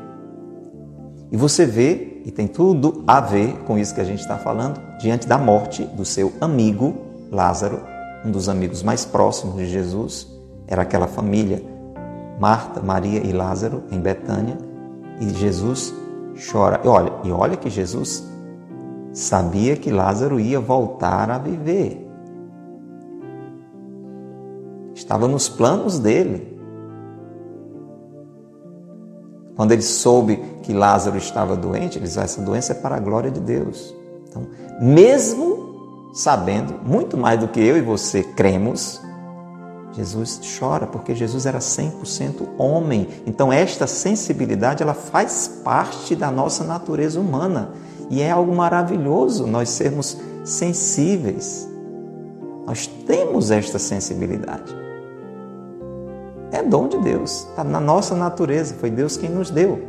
E 1.31 1.37
você 1.37 1.65
vê, 1.65 2.21
e 2.25 2.31
tem 2.31 2.47
tudo 2.47 3.03
a 3.07 3.21
ver 3.21 3.55
com 3.65 3.79
isso 3.79 3.95
que 3.95 4.01
a 4.01 4.05
gente 4.05 4.21
está 4.21 4.37
falando, 4.37 4.81
diante 4.99 5.27
da 5.27 5.39
morte 5.39 5.85
do 5.85 6.05
seu 6.05 6.33
amigo 6.41 6.95
Lázaro, 7.31 7.81
um 8.25 8.31
dos 8.31 8.49
amigos 8.49 8.83
mais 8.83 9.05
próximos 9.05 9.57
de 9.57 9.67
Jesus, 9.67 10.29
era 10.67 10.83
aquela 10.83 11.07
família, 11.07 11.63
Marta, 12.39 12.81
Maria 12.83 13.21
e 13.25 13.33
Lázaro, 13.33 13.83
em 13.91 13.99
Betânia, 13.99 14.59
e 15.21 15.31
Jesus 15.31 15.95
chora. 16.51 16.81
E 16.85 16.89
olha, 16.89 17.13
e 17.25 17.33
olha 17.33 17.57
que 17.57 17.71
Jesus 17.71 18.25
sabia 19.13 19.77
que 19.77 19.91
Lázaro 19.91 20.41
ia 20.41 20.61
voltar 20.61 21.31
a 21.31 21.39
viver. 21.39 22.02
Estava 24.95 25.27
nos 25.27 25.49
planos 25.49 25.99
dele. 25.99 26.53
Quando 29.57 29.73
ele 29.73 29.83
soube 29.83 30.37
que 30.63 30.73
Lázaro 30.73 31.17
estava 31.17 31.57
doente, 31.57 31.99
ele 31.99 32.07
disse: 32.07 32.19
essa 32.19 32.41
doença 32.41 32.73
é 32.73 32.75
para 32.75 32.97
a 32.97 33.01
glória 33.01 33.31
de 33.31 33.41
Deus. 33.41 33.95
Então, 34.29 34.47
mesmo 34.81 36.11
sabendo, 36.13 36.75
muito 36.85 37.17
mais 37.17 37.41
do 37.41 37.49
que 37.49 37.61
eu 37.61 37.77
e 37.77 37.81
você 37.81 38.23
cremos, 38.23 39.01
Jesus 39.93 40.41
chora 40.59 40.87
porque 40.87 41.15
Jesus 41.15 41.47
era 41.47 41.59
100% 41.59 42.49
homem. 42.59 43.09
Então 43.27 43.53
esta 43.53 43.87
sensibilidade 43.87 44.83
ela 44.83 44.95
faz 44.95 45.49
parte 45.63 46.17
da 46.17 46.31
nossa 46.31 46.65
natureza 46.65 47.21
humana 47.21 47.73
e 48.11 48.21
é 48.21 48.31
algo 48.31 48.55
maravilhoso 48.55 49.47
nós 49.47 49.69
sermos 49.69 50.17
sensíveis. 50.45 51.69
Nós 52.67 52.87
temos 52.87 53.51
esta 53.51 53.79
sensibilidade. 53.79 54.82
É 56.63 56.65
dom 56.65 56.87
de 56.87 56.97
Deus, 56.99 57.49
está 57.49 57.65
na 57.65 57.81
nossa 57.81 58.15
natureza, 58.15 58.75
foi 58.79 58.89
Deus 58.89 59.17
quem 59.17 59.29
nos 59.29 59.51
deu. 59.51 59.83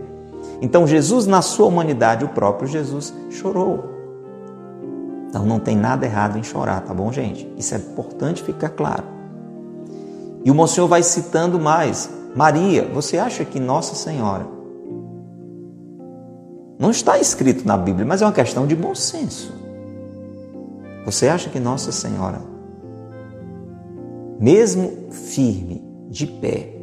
Então 0.59 0.87
Jesus, 0.87 1.27
na 1.27 1.41
sua 1.41 1.67
humanidade, 1.67 2.25
o 2.25 2.29
próprio 2.29 2.67
Jesus 2.67 3.13
chorou. 3.29 3.91
Então 5.29 5.45
não 5.45 5.59
tem 5.59 5.77
nada 5.77 6.05
errado 6.05 6.37
em 6.37 6.43
chorar, 6.43 6.81
tá 6.81 6.93
bom, 6.93 7.11
gente? 7.11 7.51
Isso 7.57 7.75
é 7.75 7.77
importante 7.77 8.41
ficar 8.41 8.69
claro. 8.69 9.03
E 10.43 10.49
o 10.49 10.55
Monsenhor 10.55 10.89
vai 10.89 11.03
citando 11.03 11.59
mais. 11.59 12.09
Maria, 12.35 12.89
você 12.91 13.19
acha 13.19 13.45
que 13.45 13.59
Nossa 13.59 13.93
Senhora 13.93 14.47
não 16.79 16.89
está 16.89 17.19
escrito 17.19 17.67
na 17.67 17.77
Bíblia, 17.77 18.05
mas 18.05 18.21
é 18.21 18.25
uma 18.25 18.31
questão 18.31 18.65
de 18.65 18.75
bom 18.75 18.95
senso. 18.95 19.53
Você 21.05 21.27
acha 21.27 21.49
que 21.49 21.59
Nossa 21.59 21.91
Senhora, 21.91 22.41
mesmo 24.39 25.11
firme, 25.11 25.82
de 26.13 26.27
pé, 26.27 26.73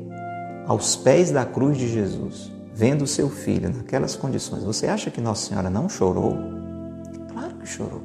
aos 0.67 0.97
pés 0.97 1.31
da 1.31 1.45
cruz 1.45 1.79
de 1.79 1.89
Jesus, 1.89 2.51
vendo 2.75 3.03
o 3.03 3.07
seu 3.07 3.31
filho 3.31 3.73
naquelas 3.75 4.17
condições, 4.17 4.65
você 4.65 4.89
acha 4.89 5.11
que 5.11 5.21
Nossa 5.21 5.49
Senhora 5.49 5.71
não 5.71 5.89
chorou? 5.89 6.37
Claro 7.33 7.55
que 7.55 7.67
chorou. 7.67 8.03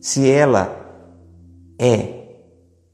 Se 0.00 0.30
ela 0.30 0.86
é 1.78 2.18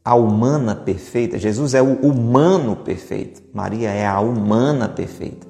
a 0.04 0.14
humana 0.14 0.76
perfeita. 0.76 1.38
Jesus 1.38 1.72
é 1.72 1.80
o 1.80 1.94
humano 1.94 2.76
perfeito. 2.76 3.42
Maria 3.54 3.88
é 3.88 4.06
a 4.06 4.20
humana 4.20 4.86
perfeita. 4.86 5.46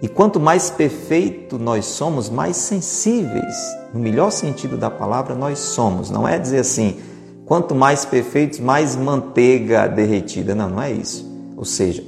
E 0.00 0.08
quanto 0.08 0.40
mais 0.40 0.70
perfeito 0.70 1.58
nós 1.58 1.84
somos, 1.84 2.30
mais 2.30 2.56
sensíveis, 2.56 3.76
no 3.92 4.00
melhor 4.00 4.30
sentido 4.30 4.78
da 4.78 4.90
palavra, 4.90 5.34
nós 5.34 5.58
somos. 5.58 6.10
Não 6.10 6.26
é 6.26 6.38
dizer 6.38 6.60
assim, 6.60 6.98
Quanto 7.46 7.76
mais 7.76 8.04
perfeitos, 8.04 8.58
mais 8.58 8.96
manteiga 8.96 9.86
derretida. 9.86 10.52
Não, 10.52 10.68
não 10.68 10.82
é 10.82 10.90
isso. 10.90 11.24
Ou 11.56 11.64
seja, 11.64 12.02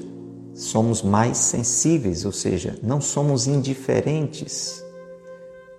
somos 0.52 1.00
mais 1.00 1.38
sensíveis, 1.38 2.24
ou 2.24 2.32
seja, 2.32 2.76
não 2.82 3.00
somos 3.00 3.46
indiferentes. 3.46 4.84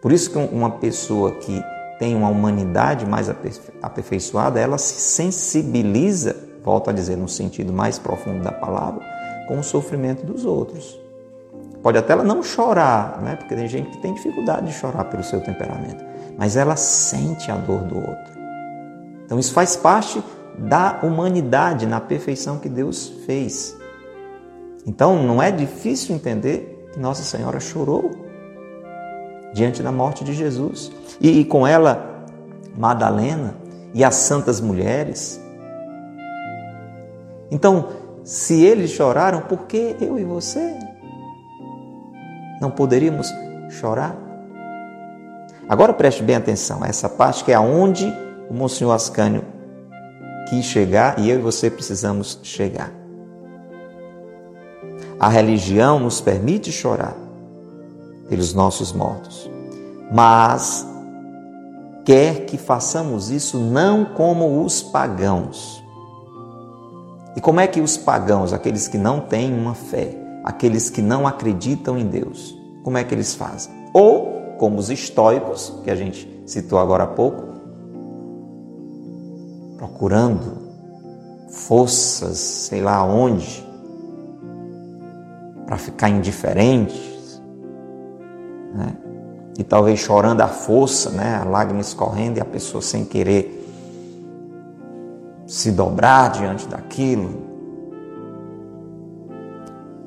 Por 0.01 0.13
isso 0.13 0.31
que 0.31 0.37
uma 0.37 0.71
pessoa 0.71 1.31
que 1.31 1.61
tem 1.99 2.15
uma 2.15 2.29
humanidade 2.29 3.05
mais 3.05 3.29
aperfeiçoada, 3.81 4.57
ela 4.57 4.77
se 4.77 4.93
sensibiliza, 5.01 6.37
volto 6.63 6.89
a 6.89 6.93
dizer 6.93 7.17
no 7.17 7.27
sentido 7.27 7.73
mais 7.73 7.99
profundo 7.99 8.41
da 8.41 8.53
palavra, 8.53 9.05
com 9.49 9.59
o 9.59 9.63
sofrimento 9.63 10.25
dos 10.25 10.45
outros. 10.45 10.97
Pode 11.83 11.97
até 11.97 12.13
ela 12.13 12.23
não 12.23 12.41
chorar, 12.41 13.21
né? 13.21 13.35
porque 13.35 13.55
tem 13.55 13.67
gente 13.67 13.89
que 13.89 14.01
tem 14.01 14.13
dificuldade 14.13 14.67
de 14.67 14.73
chorar 14.73 15.03
pelo 15.05 15.23
seu 15.23 15.41
temperamento, 15.41 16.01
mas 16.37 16.55
ela 16.55 16.77
sente 16.77 17.51
a 17.51 17.55
dor 17.57 17.81
do 17.81 17.97
outro. 17.97 18.38
Então 19.29 19.37
isso 19.37 19.53
faz 19.53 19.75
parte 19.75 20.23
da 20.57 21.01
humanidade 21.03 21.85
na 21.85 22.01
perfeição 22.01 22.57
que 22.57 22.67
Deus 22.67 23.13
fez. 23.27 23.77
Então 24.87 25.21
não 25.21 25.39
é 25.39 25.51
difícil 25.51 26.15
entender 26.15 26.89
que 26.91 26.99
Nossa 26.99 27.21
Senhora 27.21 27.59
chorou 27.59 28.09
diante 29.53 29.83
da 29.83 29.91
morte 29.91 30.23
de 30.23 30.33
Jesus. 30.33 30.91
E, 31.21 31.41
e 31.41 31.45
com 31.45 31.67
ela, 31.67 32.25
Madalena 32.75 33.55
e 33.93 34.03
as 34.03 34.15
santas 34.15 34.59
mulheres. 34.59 35.39
Então, 37.51 37.89
se 38.23 38.63
eles 38.63 38.89
choraram, 38.89 39.41
por 39.41 39.67
que 39.67 39.95
eu 40.01 40.17
e 40.17 40.23
você 40.23 40.75
não 42.59 42.71
poderíamos 42.71 43.31
chorar? 43.69 44.15
Agora 45.67 45.93
preste 45.93 46.23
bem 46.23 46.35
atenção, 46.35 46.83
essa 46.83 47.07
parte 47.07 47.43
que 47.43 47.51
é 47.51 47.55
aonde 47.55 48.11
o 48.49 48.53
Monsenhor 48.53 48.93
Ascânio 48.93 49.43
quis 50.49 50.65
chegar 50.65 51.19
e 51.19 51.29
eu 51.29 51.39
e 51.39 51.41
você 51.41 51.69
precisamos 51.69 52.39
chegar. 52.41 52.91
A 55.19 55.29
religião 55.29 55.99
nos 55.99 56.19
permite 56.19 56.71
chorar 56.71 57.15
pelos 58.27 58.53
nossos 58.53 58.91
mortos, 58.91 59.49
mas 60.11 60.87
quer 62.03 62.45
que 62.45 62.57
façamos 62.57 63.29
isso 63.29 63.59
não 63.59 64.05
como 64.05 64.63
os 64.63 64.81
pagãos. 64.81 65.83
E 67.35 67.41
como 67.41 67.59
é 67.59 67.67
que 67.67 67.79
os 67.79 67.97
pagãos, 67.97 68.51
aqueles 68.53 68.87
que 68.87 68.97
não 68.97 69.19
têm 69.19 69.53
uma 69.53 69.75
fé, 69.75 70.17
aqueles 70.43 70.89
que 70.89 71.01
não 71.01 71.27
acreditam 71.27 71.97
em 71.97 72.07
Deus, 72.07 72.57
como 72.83 72.97
é 72.97 73.03
que 73.03 73.13
eles 73.13 73.35
fazem? 73.35 73.71
Ou 73.93 74.55
como 74.57 74.79
os 74.79 74.89
estoicos, 74.89 75.73
que 75.83 75.91
a 75.91 75.95
gente 75.95 76.27
citou 76.45 76.79
agora 76.79 77.03
há 77.03 77.07
pouco, 77.07 77.48
procurando 79.79 80.57
forças, 81.49 82.37
sei 82.37 82.81
lá 82.81 83.01
onde, 83.01 83.65
para 85.65 85.77
ficar 85.77 86.09
indiferentes, 86.09 87.41
né? 88.75 88.97
e 89.57 89.63
talvez 89.63 89.97
chorando 89.99 90.41
à 90.41 90.49
força, 90.49 91.11
né? 91.11 91.37
a 91.37 91.45
lágrima 91.45 91.79
escorrendo 91.79 92.39
e 92.39 92.41
a 92.41 92.45
pessoa 92.45 92.81
sem 92.81 93.05
querer 93.05 93.55
se 95.47 95.71
dobrar 95.71 96.31
diante 96.31 96.67
daquilo, 96.67 97.47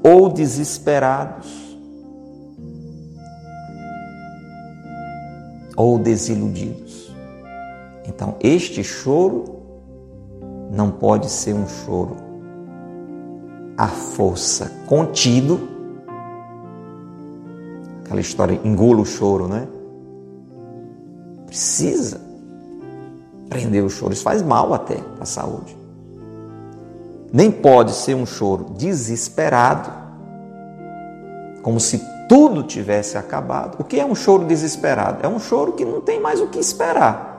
ou 0.05 0.29
desesperados, 0.29 1.79
ou 5.75 5.99
desiludidos. 5.99 7.11
Então, 8.07 8.37
este 8.43 8.85
choro 8.85 9.62
não 10.73 10.91
pode 10.91 11.31
ser 11.31 11.53
um 11.53 11.69
choro 11.69 12.17
à 13.77 13.89
força, 13.89 14.73
contido. 14.87 15.69
Aquela 18.03 18.23
história, 18.23 18.59
engula 18.65 19.03
o 19.03 19.05
choro, 19.05 19.47
né? 19.47 19.69
Precisa 21.47 22.23
prender 23.51 23.85
o 23.85 23.91
choro. 23.91 24.15
Isso 24.15 24.23
faz 24.23 24.41
mal 24.41 24.73
até 24.73 24.95
para 24.95 25.25
a 25.25 25.27
saúde. 25.27 25.77
Nem 27.31 27.51
pode 27.51 27.93
ser 27.93 28.15
um 28.15 28.25
choro 28.25 28.73
desesperado, 28.77 29.91
como 31.63 31.79
se 31.79 32.03
tudo 32.31 32.63
tivesse 32.63 33.19
acabado. 33.19 33.77
O 33.79 33.85
que 33.85 34.01
é 34.01 34.07
um 34.07 34.15
choro 34.15 34.47
desesperado? 34.47 35.19
É 35.23 35.29
um 35.29 35.39
choro 35.39 35.73
que 35.73 35.85
não 35.85 36.01
tem 36.01 36.19
mais 36.19 36.41
o 36.41 36.47
que 36.47 36.59
esperar 36.59 37.32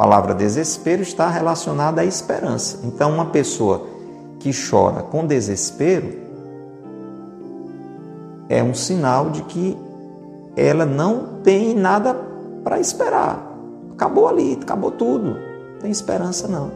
palavra 0.00 0.34
desespero 0.34 1.02
está 1.02 1.28
relacionada 1.28 2.00
à 2.00 2.06
esperança. 2.06 2.80
Então, 2.84 3.12
uma 3.12 3.26
pessoa 3.26 3.86
que 4.38 4.50
chora 4.50 5.02
com 5.02 5.26
desespero 5.26 6.14
é 8.48 8.62
um 8.62 8.72
sinal 8.72 9.28
de 9.28 9.42
que 9.42 9.76
ela 10.56 10.86
não 10.86 11.42
tem 11.42 11.74
nada 11.74 12.16
para 12.64 12.80
esperar. 12.80 13.46
Acabou 13.92 14.26
ali, 14.26 14.58
acabou 14.62 14.90
tudo. 14.90 15.36
Não 15.72 15.80
tem 15.82 15.90
esperança 15.90 16.48
não. 16.48 16.70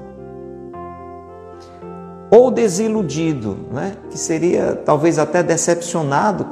Ou 2.31 2.51
desiludido, 2.51 3.57
né? 3.73 3.97
que 4.11 4.19
seria 4.19 4.83
talvez 4.85 5.19
até 5.19 5.43
decepcionado 5.43 6.45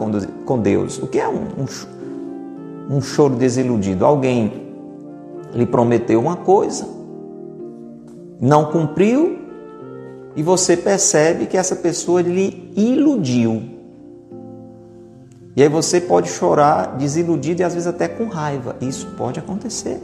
com 0.47 0.59
Deus. 0.59 0.99
O 1.03 1.07
que 1.07 1.21
é 1.21 1.29
um, 1.29 1.49
um, 1.59 2.97
um 2.97 3.03
choro 3.03 3.35
desiludido? 3.35 4.07
Alguém 4.07 4.72
lhe 5.53 5.67
prometeu 5.67 6.21
uma 6.21 6.37
coisa, 6.37 6.87
não 8.41 8.71
cumpriu 8.71 9.39
e 10.35 10.43
você 10.43 10.77
percebe 10.77 11.47
que 11.47 11.57
essa 11.57 11.77
pessoa 11.77 12.23
lhe 12.23 12.73
iludiu. 12.77 13.63
E 15.55 15.63
aí 15.63 15.69
você 15.69 16.01
pode 16.01 16.31
chorar 16.31 16.97
desiludido 16.97 17.61
e 17.61 17.65
às 17.65 17.75
vezes 17.75 17.87
até 17.87 18.09
com 18.09 18.27
raiva. 18.27 18.77
Isso 18.81 19.07
pode 19.19 19.39
acontecer. 19.39 20.01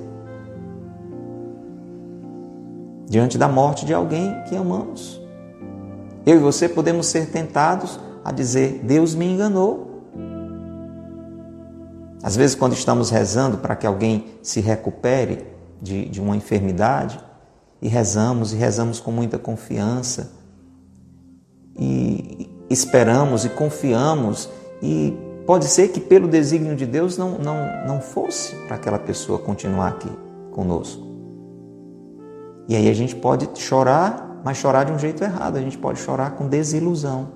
Diante 3.08 3.38
da 3.38 3.48
morte 3.48 3.86
de 3.86 3.94
alguém 3.94 4.34
que 4.48 4.54
amamos. 4.54 5.18
Eu 6.26 6.36
e 6.36 6.38
você 6.38 6.68
podemos 6.68 7.06
ser 7.06 7.30
tentados 7.30 7.98
a 8.22 8.30
dizer: 8.30 8.82
Deus 8.84 9.14
me 9.14 9.24
enganou. 9.24 9.87
Às 12.22 12.36
vezes, 12.36 12.56
quando 12.56 12.72
estamos 12.72 13.10
rezando 13.10 13.58
para 13.58 13.76
que 13.76 13.86
alguém 13.86 14.26
se 14.42 14.60
recupere 14.60 15.46
de, 15.80 16.08
de 16.08 16.20
uma 16.20 16.36
enfermidade, 16.36 17.20
e 17.80 17.88
rezamos, 17.88 18.52
e 18.52 18.56
rezamos 18.56 18.98
com 18.98 19.12
muita 19.12 19.38
confiança, 19.38 20.32
e 21.78 22.50
esperamos 22.68 23.44
e 23.44 23.48
confiamos, 23.48 24.50
e 24.82 25.16
pode 25.46 25.66
ser 25.66 25.88
que 25.88 26.00
pelo 26.00 26.26
desígnio 26.26 26.74
de 26.74 26.84
Deus 26.84 27.16
não, 27.16 27.38
não, 27.38 27.86
não 27.86 28.00
fosse 28.00 28.54
para 28.66 28.76
aquela 28.76 28.98
pessoa 28.98 29.38
continuar 29.38 29.88
aqui 29.88 30.10
conosco. 30.50 31.06
E 32.68 32.74
aí 32.74 32.88
a 32.88 32.94
gente 32.94 33.14
pode 33.14 33.48
chorar, 33.60 34.42
mas 34.44 34.58
chorar 34.58 34.84
de 34.84 34.92
um 34.92 34.98
jeito 34.98 35.22
errado, 35.22 35.56
a 35.56 35.60
gente 35.60 35.78
pode 35.78 36.00
chorar 36.00 36.32
com 36.32 36.48
desilusão. 36.48 37.28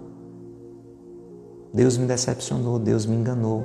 Deus 1.72 1.96
me 1.96 2.06
decepcionou, 2.06 2.78
Deus 2.78 3.06
me 3.06 3.16
enganou. 3.16 3.64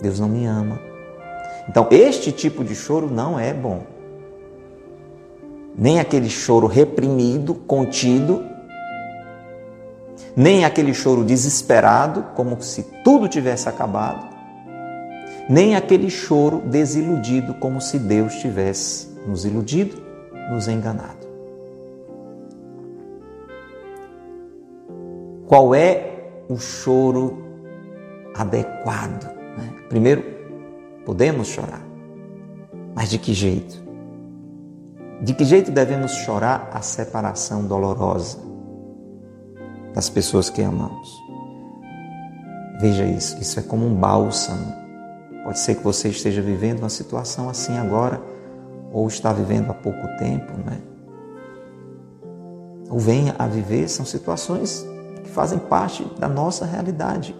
Deus 0.00 0.20
não 0.20 0.28
me 0.28 0.46
ama. 0.46 0.80
Então, 1.68 1.86
este 1.90 2.32
tipo 2.32 2.64
de 2.64 2.74
choro 2.74 3.10
não 3.10 3.38
é 3.38 3.52
bom. 3.52 3.82
Nem 5.76 6.00
aquele 6.00 6.28
choro 6.28 6.66
reprimido, 6.66 7.54
contido, 7.54 8.44
nem 10.34 10.64
aquele 10.64 10.94
choro 10.94 11.24
desesperado, 11.24 12.24
como 12.34 12.60
se 12.62 12.82
tudo 13.04 13.28
tivesse 13.28 13.68
acabado, 13.68 14.26
nem 15.48 15.76
aquele 15.76 16.10
choro 16.10 16.60
desiludido, 16.60 17.54
como 17.54 17.80
se 17.80 17.98
Deus 17.98 18.36
tivesse 18.36 19.08
nos 19.26 19.44
iludido, 19.44 20.02
nos 20.50 20.68
enganado. 20.68 21.28
Qual 25.46 25.74
é 25.74 26.28
o 26.48 26.56
choro 26.58 27.42
adequado? 28.34 29.37
Primeiro, 29.88 30.22
podemos 31.04 31.48
chorar. 31.48 31.82
Mas 32.94 33.10
de 33.10 33.18
que 33.18 33.32
jeito? 33.32 33.82
De 35.22 35.34
que 35.34 35.44
jeito 35.44 35.70
devemos 35.70 36.12
chorar 36.12 36.70
a 36.72 36.80
separação 36.80 37.64
dolorosa 37.64 38.38
das 39.94 40.08
pessoas 40.08 40.50
que 40.50 40.62
amamos? 40.62 41.08
Veja 42.80 43.04
isso, 43.04 43.36
isso 43.40 43.58
é 43.58 43.62
como 43.62 43.86
um 43.86 43.94
bálsamo. 43.94 44.72
Pode 45.42 45.58
ser 45.58 45.76
que 45.76 45.82
você 45.82 46.08
esteja 46.08 46.40
vivendo 46.42 46.80
uma 46.80 46.88
situação 46.88 47.48
assim 47.48 47.76
agora, 47.78 48.20
ou 48.92 49.08
está 49.08 49.32
vivendo 49.32 49.70
há 49.70 49.74
pouco 49.74 50.06
tempo, 50.18 50.52
né? 50.64 50.80
Ou 52.90 52.98
venha 52.98 53.34
a 53.38 53.46
viver, 53.46 53.88
são 53.88 54.04
situações 54.04 54.86
que 55.22 55.30
fazem 55.30 55.58
parte 55.58 56.04
da 56.18 56.28
nossa 56.28 56.64
realidade. 56.64 57.34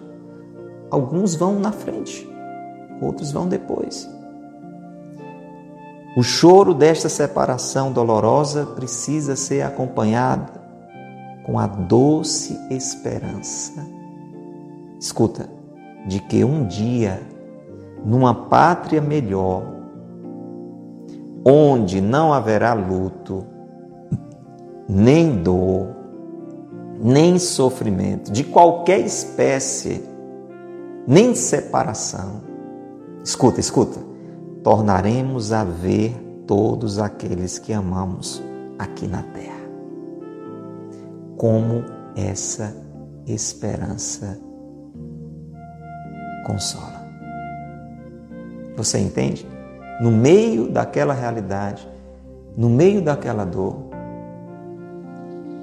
Alguns 0.91 1.35
vão 1.35 1.59
na 1.59 1.71
frente, 1.71 2.29
outros 3.01 3.31
vão 3.31 3.47
depois. 3.47 4.09
O 6.17 6.23
choro 6.23 6.73
desta 6.73 7.07
separação 7.07 7.91
dolorosa 7.91 8.65
precisa 8.65 9.35
ser 9.35 9.61
acompanhado 9.61 10.51
com 11.45 11.57
a 11.57 11.67
doce 11.67 12.59
esperança. 12.69 13.85
Escuta, 14.99 15.49
de 16.07 16.19
que 16.19 16.43
um 16.43 16.65
dia, 16.65 17.21
numa 18.03 18.33
pátria 18.33 19.01
melhor, 19.01 19.63
onde 21.45 22.01
não 22.01 22.33
haverá 22.33 22.73
luto, 22.73 23.45
nem 24.87 25.41
dor, 25.41 25.87
nem 27.01 27.39
sofrimento 27.39 28.31
de 28.31 28.43
qualquer 28.43 28.99
espécie, 28.99 30.03
nem 31.07 31.33
separação. 31.33 32.48
Escuta, 33.23 33.59
escuta. 33.59 33.99
Tornaremos 34.63 35.51
a 35.51 35.63
ver 35.63 36.13
todos 36.47 36.99
aqueles 36.99 37.59
que 37.59 37.73
amamos 37.73 38.41
aqui 38.77 39.07
na 39.07 39.23
terra. 39.23 39.59
Como 41.37 41.83
essa 42.15 42.75
esperança 43.27 44.39
consola. 46.45 47.07
Você 48.75 48.99
entende? 48.99 49.47
No 50.01 50.11
meio 50.11 50.69
daquela 50.69 51.13
realidade, 51.13 51.87
no 52.57 52.69
meio 52.69 53.01
daquela 53.01 53.45
dor, 53.45 53.89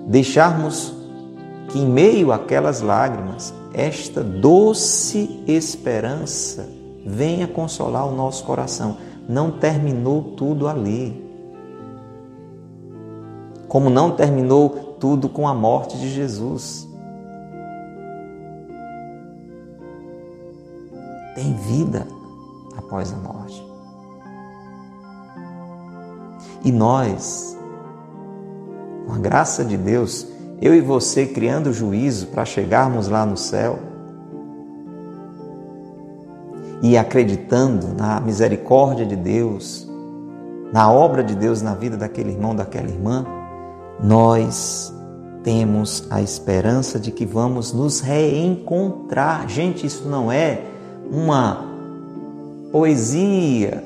deixarmos 0.07 0.95
que 1.69 1.79
em 1.79 1.89
meio 1.89 2.33
àquelas 2.33 2.81
lágrimas, 2.81 3.53
esta 3.73 4.23
doce 4.23 5.43
esperança 5.47 6.76
venha 7.07 7.47
consolar 7.47 8.07
o 8.07 8.15
nosso 8.15 8.45
coração. 8.45 8.97
Não 9.29 9.53
terminou 9.53 10.35
tudo 10.37 10.67
ali. 10.67 11.25
Como 13.69 13.89
não 13.89 14.11
terminou 14.11 14.97
tudo 14.99 15.29
com 15.29 15.47
a 15.47 15.55
morte 15.55 15.97
de 15.99 16.11
Jesus. 16.11 16.89
Tem 21.35 21.55
vida 21.55 22.07
após 22.77 23.13
a 23.13 23.17
morte. 23.17 23.65
E 26.65 26.73
nós, 26.73 27.57
com 29.07 29.13
a 29.13 29.19
graça 29.19 29.65
de 29.65 29.77
Deus, 29.77 30.27
eu 30.61 30.75
e 30.75 30.81
você 30.81 31.27
criando 31.27 31.73
juízo 31.73 32.29
para 32.29 32.45
chegarmos 32.45 33.09
lá 33.09 33.25
no 33.27 33.37
céu 33.37 33.79
e 36.83 36.97
acreditando 36.97 37.95
na 37.95 38.21
misericórdia 38.21 39.07
de 39.07 39.17
Deus, 39.17 39.89
na 40.73 40.91
obra 40.91 41.23
de 41.23 41.35
Deus 41.35 41.63
na 41.63 41.75
vida 41.75 41.97
daquele 41.97 42.31
irmão, 42.31 42.55
daquela 42.55 42.89
irmã, 42.89 43.25
nós 44.03 44.93
temos 45.43 46.07
a 46.11 46.21
esperança 46.21 46.99
de 46.99 47.11
que 47.11 47.25
vamos 47.25 47.73
nos 47.73 48.01
reencontrar. 48.01 49.49
Gente, 49.49 49.87
isso 49.87 50.09
não 50.09 50.31
é 50.31 50.61
uma 51.11 51.65
poesia, 52.73 53.83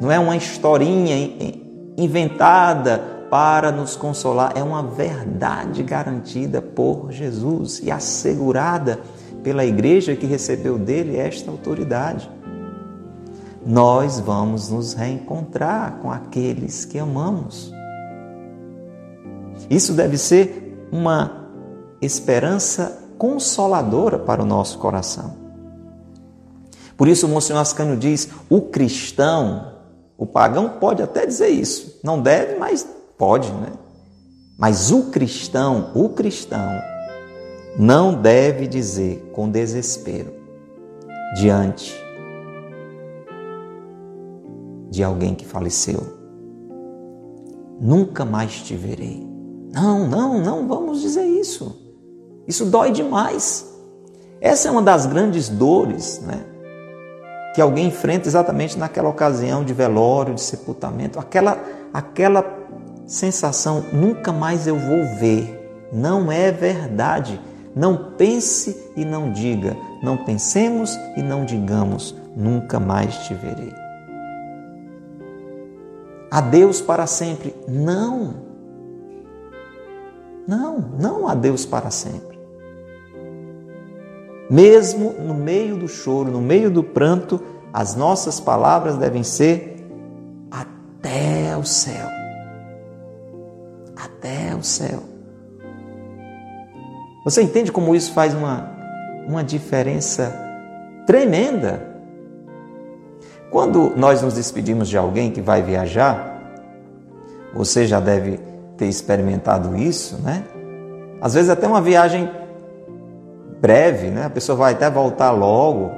não 0.00 0.10
é 0.10 0.18
uma 0.18 0.36
historinha 0.36 1.14
inventada 1.96 3.12
para 3.30 3.72
nos 3.72 3.96
consolar, 3.96 4.52
é 4.56 4.62
uma 4.62 4.82
verdade 4.82 5.82
garantida 5.82 6.60
por 6.60 7.10
Jesus 7.10 7.80
e 7.82 7.90
assegurada 7.90 8.98
pela 9.42 9.64
igreja 9.64 10.16
que 10.16 10.26
recebeu 10.26 10.78
dele 10.78 11.16
esta 11.16 11.50
autoridade. 11.50 12.30
Nós 13.64 14.18
vamos 14.20 14.70
nos 14.70 14.92
reencontrar 14.92 15.98
com 16.00 16.10
aqueles 16.10 16.84
que 16.84 16.98
amamos. 16.98 17.72
Isso 19.70 19.92
deve 19.92 20.18
ser 20.18 20.88
uma 20.90 21.48
esperança 22.00 23.00
consoladora 23.16 24.18
para 24.18 24.42
o 24.42 24.46
nosso 24.46 24.78
coração. 24.78 25.36
Por 26.96 27.08
isso, 27.08 27.26
o 27.26 27.28
Monsenhor 27.28 27.62
Ascânio 27.62 27.96
diz: 27.96 28.28
o 28.50 28.62
cristão, 28.62 29.74
o 30.18 30.26
pagão 30.26 30.68
pode 30.80 31.02
até 31.02 31.24
dizer 31.24 31.48
isso, 31.48 32.00
não 32.02 32.20
deve, 32.20 32.58
mas 32.58 32.86
Pode, 33.22 33.52
né? 33.52 33.68
Mas 34.58 34.90
o 34.90 35.04
cristão, 35.12 35.92
o 35.94 36.08
cristão, 36.08 36.82
não 37.78 38.14
deve 38.14 38.66
dizer 38.66 39.30
com 39.32 39.48
desespero 39.48 40.32
diante 41.34 42.02
de 44.90 45.02
alguém 45.02 45.34
que 45.34 45.46
faleceu: 45.46 46.18
Nunca 47.80 48.24
mais 48.24 48.60
te 48.62 48.76
verei. 48.76 49.26
Não, 49.72 50.06
não, 50.06 50.38
não 50.38 50.68
vamos 50.68 51.00
dizer 51.00 51.24
isso. 51.24 51.80
Isso 52.46 52.66
dói 52.66 52.92
demais. 52.92 53.72
Essa 54.40 54.68
é 54.68 54.70
uma 54.70 54.82
das 54.82 55.06
grandes 55.06 55.48
dores, 55.48 56.20
né? 56.20 56.44
Que 57.54 57.60
alguém 57.60 57.86
enfrenta 57.86 58.28
exatamente 58.28 58.78
naquela 58.78 59.08
ocasião 59.08 59.64
de 59.64 59.72
velório, 59.72 60.34
de 60.34 60.40
sepultamento, 60.40 61.18
aquela, 61.18 61.58
aquela 61.92 62.44
sensação 63.06 63.84
nunca 63.92 64.32
mais 64.32 64.66
eu 64.66 64.76
vou 64.76 65.04
ver. 65.18 65.88
Não 65.92 66.30
é 66.30 66.50
verdade. 66.50 67.40
Não 67.74 68.12
pense 68.16 68.92
e 68.96 69.04
não 69.04 69.32
diga. 69.32 69.76
Não 70.02 70.16
pensemos 70.16 70.98
e 71.16 71.22
não 71.22 71.44
digamos. 71.44 72.14
Nunca 72.36 72.78
mais 72.78 73.16
te 73.26 73.34
verei. 73.34 73.72
Adeus 76.30 76.80
para 76.80 77.06
sempre. 77.06 77.54
Não. 77.68 78.34
Não, 80.46 80.78
não 80.98 81.28
adeus 81.28 81.64
para 81.64 81.90
sempre. 81.90 82.40
Mesmo 84.50 85.12
no 85.12 85.34
meio 85.34 85.76
do 85.76 85.88
choro, 85.88 86.30
no 86.30 86.40
meio 86.40 86.70
do 86.70 86.82
pranto, 86.82 87.40
as 87.72 87.94
nossas 87.94 88.38
palavras 88.38 88.96
devem 88.98 89.22
ser 89.22 89.86
até 90.50 91.56
o 91.56 91.64
céu 91.64 92.22
até 94.22 94.54
o 94.54 94.62
céu. 94.62 95.11
Você 97.24 97.42
entende 97.42 97.70
como 97.70 97.94
isso 97.94 98.12
faz 98.12 98.34
uma, 98.34 98.70
uma 99.26 99.44
diferença 99.44 100.34
tremenda? 101.06 101.92
Quando 103.50 103.92
nós 103.96 104.22
nos 104.22 104.34
despedimos 104.34 104.88
de 104.88 104.96
alguém 104.96 105.30
que 105.30 105.40
vai 105.40 105.62
viajar, 105.62 106.40
você 107.54 107.86
já 107.86 108.00
deve 108.00 108.40
ter 108.76 108.86
experimentado 108.86 109.76
isso, 109.76 110.16
né? 110.22 110.42
Às 111.20 111.34
vezes 111.34 111.50
até 111.50 111.66
uma 111.66 111.80
viagem 111.80 112.28
breve, 113.60 114.08
né? 114.08 114.24
A 114.24 114.30
pessoa 114.30 114.56
vai 114.56 114.72
até 114.72 114.90
voltar 114.90 115.30
logo. 115.30 115.92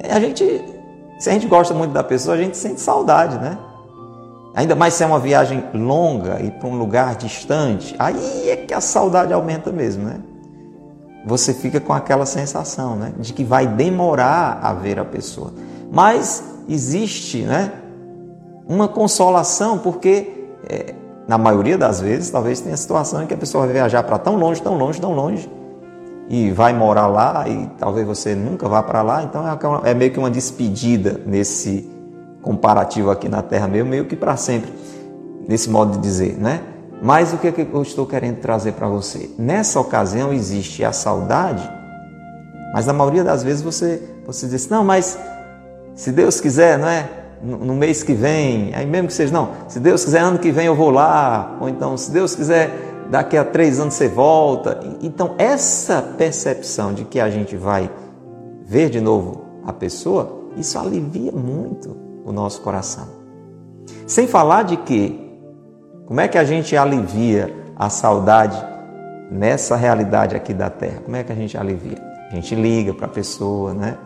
É, 0.00 0.12
a 0.12 0.20
gente, 0.20 0.64
se 1.18 1.28
a 1.28 1.32
gente 1.34 1.46
gosta 1.46 1.74
muito 1.74 1.92
da 1.92 2.02
pessoa, 2.02 2.36
a 2.36 2.38
gente 2.38 2.56
sente 2.56 2.80
saudade, 2.80 3.36
né? 3.38 3.58
Ainda 4.54 4.74
mais 4.74 4.94
se 4.94 5.02
é 5.02 5.06
uma 5.06 5.18
viagem 5.18 5.64
longa 5.72 6.40
e 6.42 6.50
para 6.50 6.68
um 6.68 6.76
lugar 6.76 7.16
distante, 7.16 7.94
aí 7.98 8.50
é 8.50 8.56
que 8.56 8.74
a 8.74 8.80
saudade 8.80 9.32
aumenta 9.32 9.72
mesmo, 9.72 10.04
né? 10.04 10.20
Você 11.24 11.54
fica 11.54 11.80
com 11.80 11.92
aquela 11.92 12.26
sensação, 12.26 12.96
né, 12.96 13.12
de 13.16 13.32
que 13.32 13.44
vai 13.44 13.66
demorar 13.66 14.58
a 14.60 14.72
ver 14.72 14.98
a 14.98 15.04
pessoa. 15.04 15.52
Mas 15.90 16.42
existe, 16.68 17.42
né, 17.42 17.72
uma 18.66 18.88
consolação 18.88 19.78
porque 19.78 20.48
é, 20.68 20.94
na 21.28 21.38
maioria 21.38 21.78
das 21.78 22.00
vezes, 22.00 22.30
talvez 22.30 22.60
tenha 22.60 22.76
situação 22.76 23.22
em 23.22 23.26
que 23.26 23.34
a 23.34 23.36
pessoa 23.36 23.64
vai 23.64 23.74
viajar 23.74 24.02
para 24.02 24.18
tão 24.18 24.36
longe, 24.36 24.60
tão 24.60 24.76
longe, 24.76 25.00
tão 25.00 25.14
longe 25.14 25.48
e 26.28 26.50
vai 26.50 26.72
morar 26.72 27.06
lá 27.06 27.48
e 27.48 27.68
talvez 27.78 28.06
você 28.06 28.34
nunca 28.34 28.68
vá 28.68 28.82
para 28.82 29.02
lá, 29.02 29.22
então 29.22 29.46
é, 29.46 29.90
é 29.90 29.94
meio 29.94 30.10
que 30.10 30.18
uma 30.18 30.30
despedida 30.30 31.20
nesse 31.26 31.91
comparativo 32.42 33.10
aqui 33.10 33.28
na 33.28 33.40
Terra 33.40 33.68
meio, 33.68 33.86
meio 33.86 34.04
que 34.04 34.16
para 34.16 34.36
sempre, 34.36 34.72
nesse 35.48 35.70
modo 35.70 35.92
de 35.92 35.98
dizer, 35.98 36.36
né? 36.36 36.60
Mas 37.00 37.32
o 37.32 37.38
que, 37.38 37.48
é 37.48 37.52
que 37.52 37.68
eu 37.72 37.82
estou 37.82 38.06
querendo 38.06 38.38
trazer 38.40 38.72
para 38.72 38.88
você? 38.88 39.30
Nessa 39.38 39.80
ocasião 39.80 40.32
existe 40.32 40.84
a 40.84 40.92
saudade, 40.92 41.68
mas 42.74 42.86
na 42.86 42.92
maioria 42.92 43.24
das 43.24 43.42
vezes 43.42 43.62
você, 43.62 44.02
você 44.26 44.46
diz, 44.46 44.68
não, 44.68 44.84
mas 44.84 45.18
se 45.94 46.12
Deus 46.12 46.40
quiser, 46.40 46.78
não 46.78 46.88
é? 46.88 47.08
No, 47.42 47.58
no 47.58 47.74
mês 47.74 48.04
que 48.04 48.12
vem, 48.12 48.72
aí 48.74 48.86
mesmo 48.86 49.08
que 49.08 49.14
seja, 49.14 49.32
não, 49.32 49.50
se 49.66 49.80
Deus 49.80 50.04
quiser 50.04 50.20
ano 50.20 50.38
que 50.38 50.52
vem 50.52 50.66
eu 50.66 50.76
vou 50.76 50.90
lá, 50.90 51.58
ou 51.60 51.68
então 51.68 51.96
se 51.96 52.12
Deus 52.12 52.36
quiser 52.36 52.70
daqui 53.10 53.36
a 53.36 53.44
três 53.44 53.80
anos 53.80 53.94
você 53.94 54.08
volta. 54.08 54.78
Então 55.02 55.34
essa 55.38 56.00
percepção 56.00 56.94
de 56.94 57.04
que 57.04 57.18
a 57.18 57.28
gente 57.28 57.56
vai 57.56 57.90
ver 58.64 58.90
de 58.90 59.00
novo 59.00 59.42
a 59.66 59.72
pessoa, 59.72 60.50
isso 60.56 60.78
alivia 60.78 61.32
muito 61.32 62.11
o 62.24 62.32
nosso 62.32 62.60
coração. 62.60 63.08
Sem 64.06 64.26
falar 64.26 64.64
de 64.64 64.76
que, 64.76 65.18
como 66.06 66.20
é 66.20 66.28
que 66.28 66.38
a 66.38 66.44
gente 66.44 66.76
alivia 66.76 67.54
a 67.76 67.88
saudade 67.88 68.62
nessa 69.30 69.76
realidade 69.76 70.36
aqui 70.36 70.52
da 70.52 70.68
Terra? 70.68 71.00
Como 71.04 71.16
é 71.16 71.22
que 71.22 71.32
a 71.32 71.34
gente 71.34 71.56
alivia? 71.56 71.98
A 72.30 72.34
gente 72.34 72.54
liga 72.54 72.94
para 72.94 73.06
a 73.06 73.10
pessoa, 73.10 73.74
né? 73.74 73.96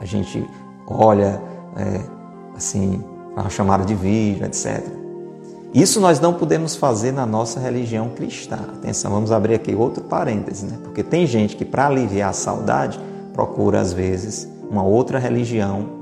A 0.00 0.04
gente 0.04 0.48
olha 0.86 1.40
é, 1.76 2.00
assim, 2.56 3.02
uma 3.36 3.48
chamada 3.48 3.84
de 3.84 3.94
vídeo, 3.94 4.44
etc. 4.44 4.82
Isso 5.72 6.00
nós 6.00 6.20
não 6.20 6.34
podemos 6.34 6.76
fazer 6.76 7.12
na 7.12 7.26
nossa 7.26 7.58
religião 7.58 8.10
cristã. 8.10 8.58
Atenção, 8.76 9.10
vamos 9.10 9.32
abrir 9.32 9.54
aqui 9.54 9.74
outro 9.74 10.04
parêntese, 10.04 10.66
né? 10.66 10.78
Porque 10.82 11.02
tem 11.02 11.26
gente 11.26 11.56
que, 11.56 11.64
para 11.64 11.86
aliviar 11.86 12.30
a 12.30 12.32
saudade, 12.32 13.00
procura 13.32 13.80
às 13.80 13.92
vezes 13.92 14.48
uma 14.70 14.84
outra 14.84 15.18
religião 15.18 15.93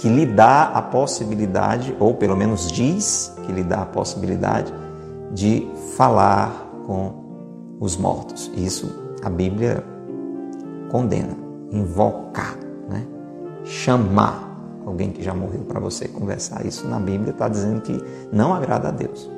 que 0.00 0.08
lhe 0.08 0.24
dá 0.24 0.62
a 0.62 0.80
possibilidade, 0.80 1.94
ou 2.00 2.14
pelo 2.14 2.34
menos 2.34 2.72
diz 2.72 3.34
que 3.44 3.52
lhe 3.52 3.62
dá 3.62 3.82
a 3.82 3.86
possibilidade, 3.86 4.72
de 5.30 5.68
falar 5.94 6.70
com 6.86 7.12
os 7.78 7.98
mortos. 7.98 8.50
Isso 8.56 8.90
a 9.22 9.28
Bíblia 9.28 9.84
condena, 10.90 11.36
invocar, 11.70 12.56
né? 12.88 13.04
chamar 13.62 14.82
alguém 14.86 15.10
que 15.10 15.22
já 15.22 15.34
morreu 15.34 15.60
para 15.68 15.78
você 15.78 16.08
conversar. 16.08 16.64
Isso 16.64 16.88
na 16.88 16.98
Bíblia 16.98 17.32
está 17.32 17.46
dizendo 17.46 17.82
que 17.82 18.02
não 18.32 18.54
agrada 18.54 18.88
a 18.88 18.90
Deus. 18.90 19.30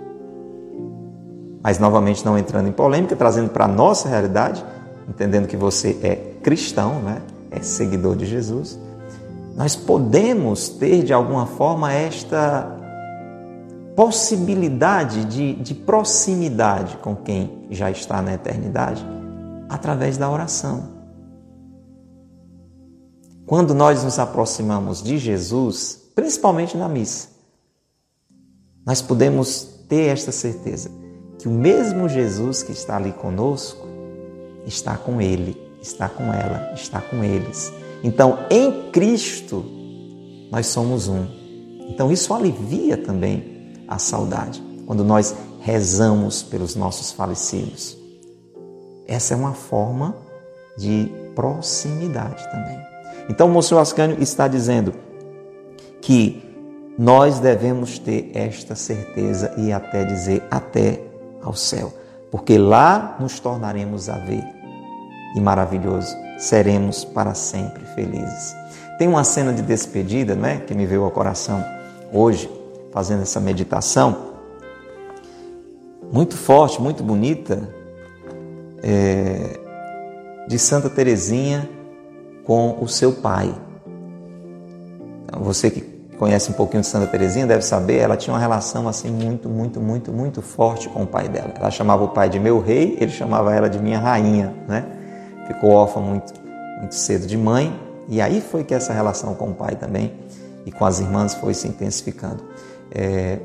Mas 1.61 1.81
novamente 1.81 2.25
não 2.25 2.39
entrando 2.39 2.69
em 2.69 2.73
polêmica, 2.73 3.17
trazendo 3.17 3.51
para 3.51 3.65
a 3.65 3.69
nossa 3.69 4.09
realidade, 4.09 4.65
entendendo 5.09 5.49
que 5.49 5.57
você 5.57 5.99
é 6.05 6.15
cristão, 6.41 7.01
né? 7.01 7.21
é 7.51 7.61
seguidor 7.61 8.15
de 8.15 8.27
Jesus, 8.27 8.79
nós 9.55 9.77
podemos 9.77 10.69
ter 10.69 11.05
de 11.05 11.13
alguma 11.13 11.47
forma 11.47 11.93
esta 11.93 12.79
possibilidade 13.95 15.25
de, 15.27 15.55
de 15.55 15.75
proximidade 15.75 16.97
com 16.99 17.15
quem 17.15 17.67
já 17.71 17.91
está 17.91 18.23
na 18.23 18.35
eternidade 18.35 19.05
através 19.69 20.17
da 20.17 20.31
oração. 20.31 20.91
Quando 23.47 23.75
nós 23.75 24.03
nos 24.03 24.19
aproximamos 24.19 25.03
de 25.03 25.19
Jesus, 25.19 26.11
principalmente 26.15 26.77
na 26.77 26.89
missa, 26.89 27.29
nós 28.87 29.03
podemos 29.03 29.65
ter 29.89 30.09
esta 30.09 30.33
certeza 30.33 30.91
que 31.39 31.49
o 31.49 31.51
mesmo 31.51 32.09
Jesus 32.09 32.63
que 32.63 32.73
está 32.73 32.97
ali 32.97 33.13
conosco 33.13 33.87
está 34.67 34.97
com 34.97 35.21
ele, 35.21 35.61
está 35.83 36.09
com 36.09 36.33
ela, 36.33 36.73
está 36.75 37.01
com 37.01 37.23
eles. 37.23 37.73
Então, 38.03 38.41
em 38.51 38.91
Cristo, 38.91 39.65
nós 40.51 40.67
somos 40.67 41.09
um. 41.09 41.27
Então, 41.89 42.11
isso 42.11 42.35
alivia 42.35 42.97
também 42.97 43.75
a 43.87 43.99
saudade, 43.99 44.63
quando 44.87 45.05
nós 45.05 45.35
rezamos 45.61 46.43
pelos 46.43 46.75
nossos 46.75 47.13
falecidos. 47.13 47.97
Essa 49.07 49.35
é 49.35 49.37
uma 49.37 49.53
forma 49.53 50.17
de 50.77 51.11
proximidade 51.35 52.43
também. 52.51 52.79
Então, 53.29 53.49
Monsenhor 53.49 53.83
Ascânio 53.83 54.21
está 54.21 54.49
dizendo 54.49 54.95
que 56.01 56.43
nós 56.99 57.39
devemos 57.39 57.99
ter 57.99 58.31
esta 58.35 58.75
certeza 58.75 59.55
e 59.57 59.73
até 59.73 60.05
dizer 60.05 60.43
até 60.51 61.01
ao 61.43 61.55
céu, 61.55 61.93
porque 62.31 62.59
lá 62.59 63.17
nos 63.19 63.41
tornaremos 63.41 64.09
a 64.09 64.19
ver 64.19 64.45
e 65.35 65.41
maravilhoso, 65.41 66.15
seremos 66.43 67.05
para 67.05 67.35
sempre 67.35 67.85
felizes. 67.95 68.57
Tem 68.99 69.07
uma 69.07 69.23
cena 69.23 69.53
de 69.53 69.63
despedida, 69.63 70.35
não 70.35 70.49
é, 70.49 70.57
que 70.57 70.75
me 70.75 70.85
veio 70.85 71.05
ao 71.05 71.11
coração 71.11 71.65
hoje, 72.13 72.51
fazendo 72.93 73.23
essa 73.23 73.39
meditação, 73.39 74.33
muito 76.13 76.37
forte, 76.37 76.83
muito 76.83 77.03
bonita, 77.05 77.69
é, 78.83 79.61
de 80.49 80.59
Santa 80.59 80.91
Teresinha 80.91 81.69
com 82.45 82.77
o 82.81 82.89
seu 82.89 83.13
pai. 83.13 83.55
Então, 85.25 85.43
você 85.45 85.71
que 85.71 85.81
conhece 86.19 86.51
um 86.51 86.55
pouquinho 86.55 86.81
de 86.81 86.89
Santa 86.89 87.07
Teresinha 87.07 87.47
deve 87.47 87.63
saber, 87.63 87.99
ela 87.99 88.17
tinha 88.17 88.35
uma 88.35 88.41
relação 88.41 88.89
assim 88.89 89.11
muito, 89.11 89.49
muito, 89.49 89.81
muito, 89.81 90.13
muito 90.13 90.43
forte 90.43 90.89
com 90.89 91.05
o 91.05 91.07
pai 91.07 91.29
dela. 91.29 91.55
Ela 91.57 91.71
chamava 91.71 92.03
o 92.03 92.09
pai 92.09 92.29
de 92.29 92.41
meu 92.41 92.61
rei, 92.61 92.97
ele 93.01 93.13
chamava 93.13 93.55
ela 93.55 93.71
de 93.71 93.79
minha 93.79 94.01
rainha, 94.01 94.53
né? 94.67 95.02
Ficou 95.53 95.71
órfã 95.71 96.01
muito, 96.01 96.33
muito 96.79 96.95
cedo 96.95 97.27
de 97.27 97.37
mãe 97.37 97.79
e 98.09 98.21
aí 98.21 98.41
foi 98.41 98.65
que 98.65 98.75
essa 98.75 98.93
relação 98.93 99.35
com 99.35 99.51
o 99.51 99.55
pai 99.55 99.77
também 99.77 100.13
e 100.65 100.73
com 100.73 100.85
as 100.85 101.01
irmãs 101.01 101.35
foi 101.35 101.55
se 101.55 101.69
intensificando. 101.69 102.43
É, 102.91 103.39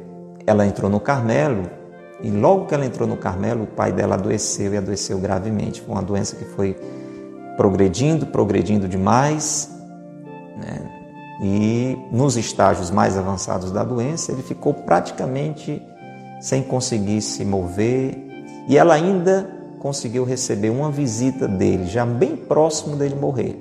ela 0.45 0.65
entrou 0.65 0.89
no 0.89 0.99
Carmelo 0.99 1.69
e 2.21 2.31
logo 2.31 2.65
que 2.65 2.73
ela 2.73 2.85
entrou 2.85 3.07
no 3.07 3.17
Carmelo, 3.17 3.63
o 3.63 3.67
pai 3.67 3.91
dela 3.91 4.15
adoeceu 4.15 4.73
e 4.73 4.77
adoeceu 4.77 5.19
gravemente. 5.19 5.81
Foi 5.81 5.93
uma 5.93 6.01
doença 6.01 6.35
que 6.35 6.45
foi 6.45 6.75
progredindo, 7.55 8.27
progredindo 8.27 8.87
demais, 8.87 9.69
né? 10.57 10.91
e 11.41 11.97
nos 12.11 12.37
estágios 12.37 12.89
mais 12.89 13.17
avançados 13.17 13.71
da 13.71 13.83
doença, 13.83 14.31
ele 14.31 14.41
ficou 14.41 14.73
praticamente 14.73 15.81
sem 16.39 16.63
conseguir 16.63 17.21
se 17.21 17.43
mover, 17.43 18.15
e 18.67 18.77
ela 18.77 18.93
ainda 18.93 19.56
conseguiu 19.79 20.23
receber 20.23 20.69
uma 20.69 20.91
visita 20.91 21.47
dele, 21.47 21.85
já 21.85 22.05
bem 22.05 22.35
próximo 22.35 22.95
dele 22.95 23.15
morrer. 23.15 23.55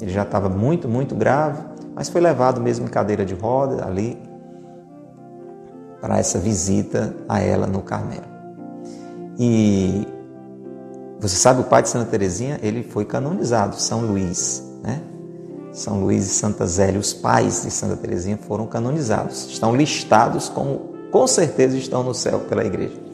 Ele 0.00 0.10
já 0.10 0.22
estava 0.22 0.48
muito, 0.48 0.88
muito 0.88 1.14
grave, 1.14 1.62
mas 1.94 2.08
foi 2.08 2.20
levado 2.20 2.60
mesmo 2.60 2.86
em 2.86 2.88
cadeira 2.88 3.24
de 3.24 3.34
roda 3.34 3.84
ali 3.84 4.18
para 6.00 6.18
essa 6.18 6.38
visita 6.38 7.14
a 7.28 7.40
ela 7.40 7.66
no 7.66 7.82
Carmelo. 7.82 8.26
E 9.38 10.06
você 11.20 11.36
sabe, 11.36 11.60
o 11.60 11.64
pai 11.64 11.82
de 11.82 11.88
Santa 11.88 12.10
Teresinha, 12.10 12.58
ele 12.60 12.82
foi 12.82 13.04
canonizado, 13.04 13.76
São 13.76 14.00
Luís, 14.00 14.62
né? 14.82 15.00
São 15.72 16.00
Luís 16.00 16.26
e 16.26 16.34
Santa 16.34 16.66
Zélia, 16.66 16.98
os 16.98 17.12
pais 17.12 17.62
de 17.62 17.70
Santa 17.70 17.96
Teresinha 17.96 18.36
foram 18.36 18.66
canonizados, 18.66 19.46
estão 19.46 19.74
listados 19.74 20.48
como, 20.48 20.92
com 21.10 21.26
certeza 21.26 21.76
estão 21.76 22.02
no 22.02 22.12
céu 22.12 22.40
pela 22.40 22.64
igreja. 22.64 23.11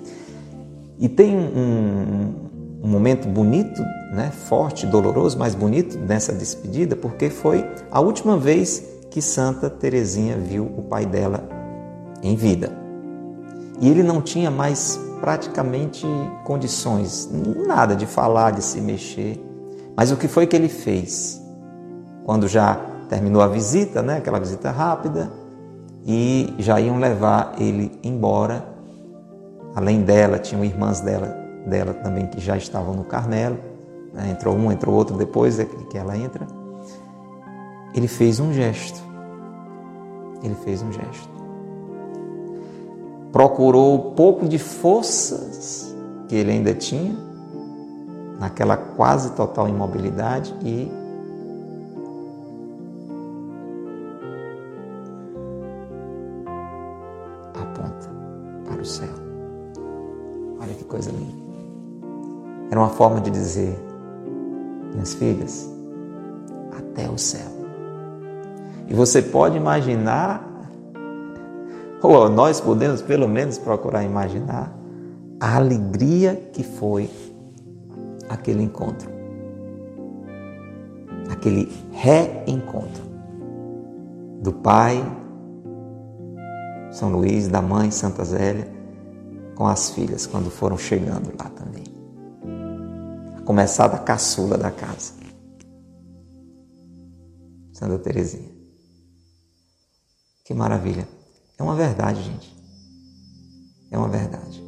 E 0.98 1.08
tem 1.08 1.36
um, 1.36 2.34
um 2.82 2.88
momento 2.88 3.28
bonito, 3.28 3.82
né, 4.12 4.30
forte, 4.30 4.86
doloroso, 4.86 5.38
mas 5.38 5.54
bonito 5.54 5.98
nessa 5.98 6.32
despedida, 6.32 6.96
porque 6.96 7.30
foi 7.30 7.64
a 7.90 8.00
última 8.00 8.36
vez 8.36 8.84
que 9.10 9.22
Santa 9.22 9.70
Teresinha 9.70 10.36
viu 10.36 10.64
o 10.64 10.82
pai 10.82 11.06
dela 11.06 11.48
em 12.22 12.34
vida. 12.34 12.72
E 13.80 13.88
ele 13.88 14.02
não 14.02 14.20
tinha 14.20 14.50
mais 14.50 14.98
praticamente 15.20 16.06
condições, 16.44 17.28
nada 17.66 17.94
de 17.94 18.06
falar, 18.06 18.52
de 18.52 18.62
se 18.62 18.80
mexer. 18.80 19.44
Mas 19.96 20.10
o 20.10 20.16
que 20.16 20.28
foi 20.28 20.46
que 20.46 20.56
ele 20.56 20.68
fez? 20.68 21.40
Quando 22.24 22.48
já 22.48 22.80
terminou 23.08 23.40
a 23.40 23.48
visita, 23.48 24.02
né, 24.02 24.18
aquela 24.18 24.38
visita 24.38 24.70
rápida, 24.70 25.30
e 26.06 26.54
já 26.58 26.80
iam 26.80 26.98
levar 26.98 27.54
ele 27.58 27.98
embora, 28.02 28.77
Além 29.74 30.02
dela, 30.02 30.38
tinham 30.38 30.64
irmãs 30.64 31.00
dela, 31.00 31.36
dela 31.66 31.94
também 31.94 32.26
que 32.26 32.40
já 32.40 32.56
estavam 32.56 32.94
no 32.94 33.04
Carmelo. 33.04 33.58
Né? 34.12 34.30
Entrou 34.30 34.56
um, 34.56 34.72
entrou 34.72 34.94
outro 34.94 35.16
depois 35.16 35.58
que 35.90 35.98
ela 35.98 36.16
entra. 36.16 36.46
Ele 37.94 38.08
fez 38.08 38.40
um 38.40 38.52
gesto. 38.52 39.00
Ele 40.42 40.54
fez 40.56 40.82
um 40.82 40.92
gesto. 40.92 41.28
Procurou 43.32 43.94
um 43.94 44.14
pouco 44.14 44.48
de 44.48 44.58
forças 44.58 45.94
que 46.28 46.34
ele 46.34 46.50
ainda 46.50 46.74
tinha, 46.74 47.16
naquela 48.38 48.76
quase 48.76 49.32
total 49.32 49.68
imobilidade, 49.68 50.54
e 50.62 50.90
aponta 57.54 58.08
para 58.66 58.80
o 58.80 58.84
céu 58.84 59.27
coisa 60.88 61.10
linda. 61.10 61.48
Era 62.70 62.80
uma 62.80 62.88
forma 62.88 63.20
de 63.20 63.30
dizer, 63.30 63.78
minhas 64.92 65.14
filhas, 65.14 65.70
até 66.76 67.08
o 67.08 67.16
céu. 67.16 67.50
E 68.88 68.94
você 68.94 69.22
pode 69.22 69.56
imaginar, 69.56 70.44
ou 72.02 72.28
nós 72.28 72.60
podemos 72.60 73.02
pelo 73.02 73.28
menos 73.28 73.58
procurar 73.58 74.02
imaginar, 74.02 74.74
a 75.40 75.56
alegria 75.56 76.34
que 76.52 76.64
foi 76.64 77.08
aquele 78.28 78.62
encontro. 78.62 79.08
Aquele 81.30 81.70
reencontro 81.92 83.04
do 84.42 84.52
pai, 84.52 85.04
São 86.90 87.10
Luís, 87.10 87.48
da 87.48 87.62
mãe, 87.62 87.90
Santa 87.90 88.24
Zélia, 88.24 88.77
com 89.58 89.66
as 89.66 89.90
filhas 89.90 90.24
quando 90.24 90.52
foram 90.52 90.78
chegando 90.78 91.32
lá 91.36 91.50
também. 91.50 91.82
A 93.36 93.40
começar 93.42 93.88
da 93.88 93.98
caçula 93.98 94.56
da 94.56 94.70
casa. 94.70 95.14
Santa 97.72 97.98
Teresinha. 97.98 98.48
Que 100.44 100.54
maravilha. 100.54 101.08
É 101.58 101.62
uma 101.64 101.74
verdade, 101.74 102.22
gente. 102.22 102.56
É 103.90 103.98
uma 103.98 104.08
verdade. 104.08 104.64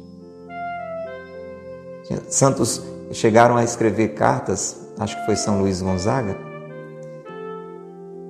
Santos 2.29 2.81
chegaram 3.13 3.55
a 3.55 3.63
escrever 3.63 4.09
cartas, 4.09 4.77
acho 4.99 5.17
que 5.17 5.25
foi 5.25 5.37
São 5.37 5.61
Luís 5.61 5.81
Gonzaga, 5.81 6.35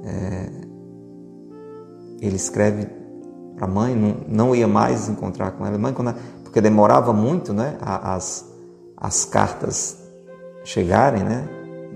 é, 0.06 0.50
ele 2.22 2.36
escreve 2.36 2.86
para 3.56 3.66
a 3.66 3.68
mãe, 3.68 3.96
não, 3.96 4.18
não, 4.28 4.56
ia 4.56 4.68
mais 4.68 5.10
encontrar 5.10 5.52
com 5.52 5.66
ela. 5.66 5.78
Mãe, 5.78 5.94
quando, 5.94 6.16
porque 6.52 6.60
demorava 6.60 7.14
muito 7.14 7.54
né, 7.54 7.78
as, 7.80 8.46
as 8.98 9.24
cartas 9.24 9.98
chegarem 10.66 11.24
né, 11.24 11.48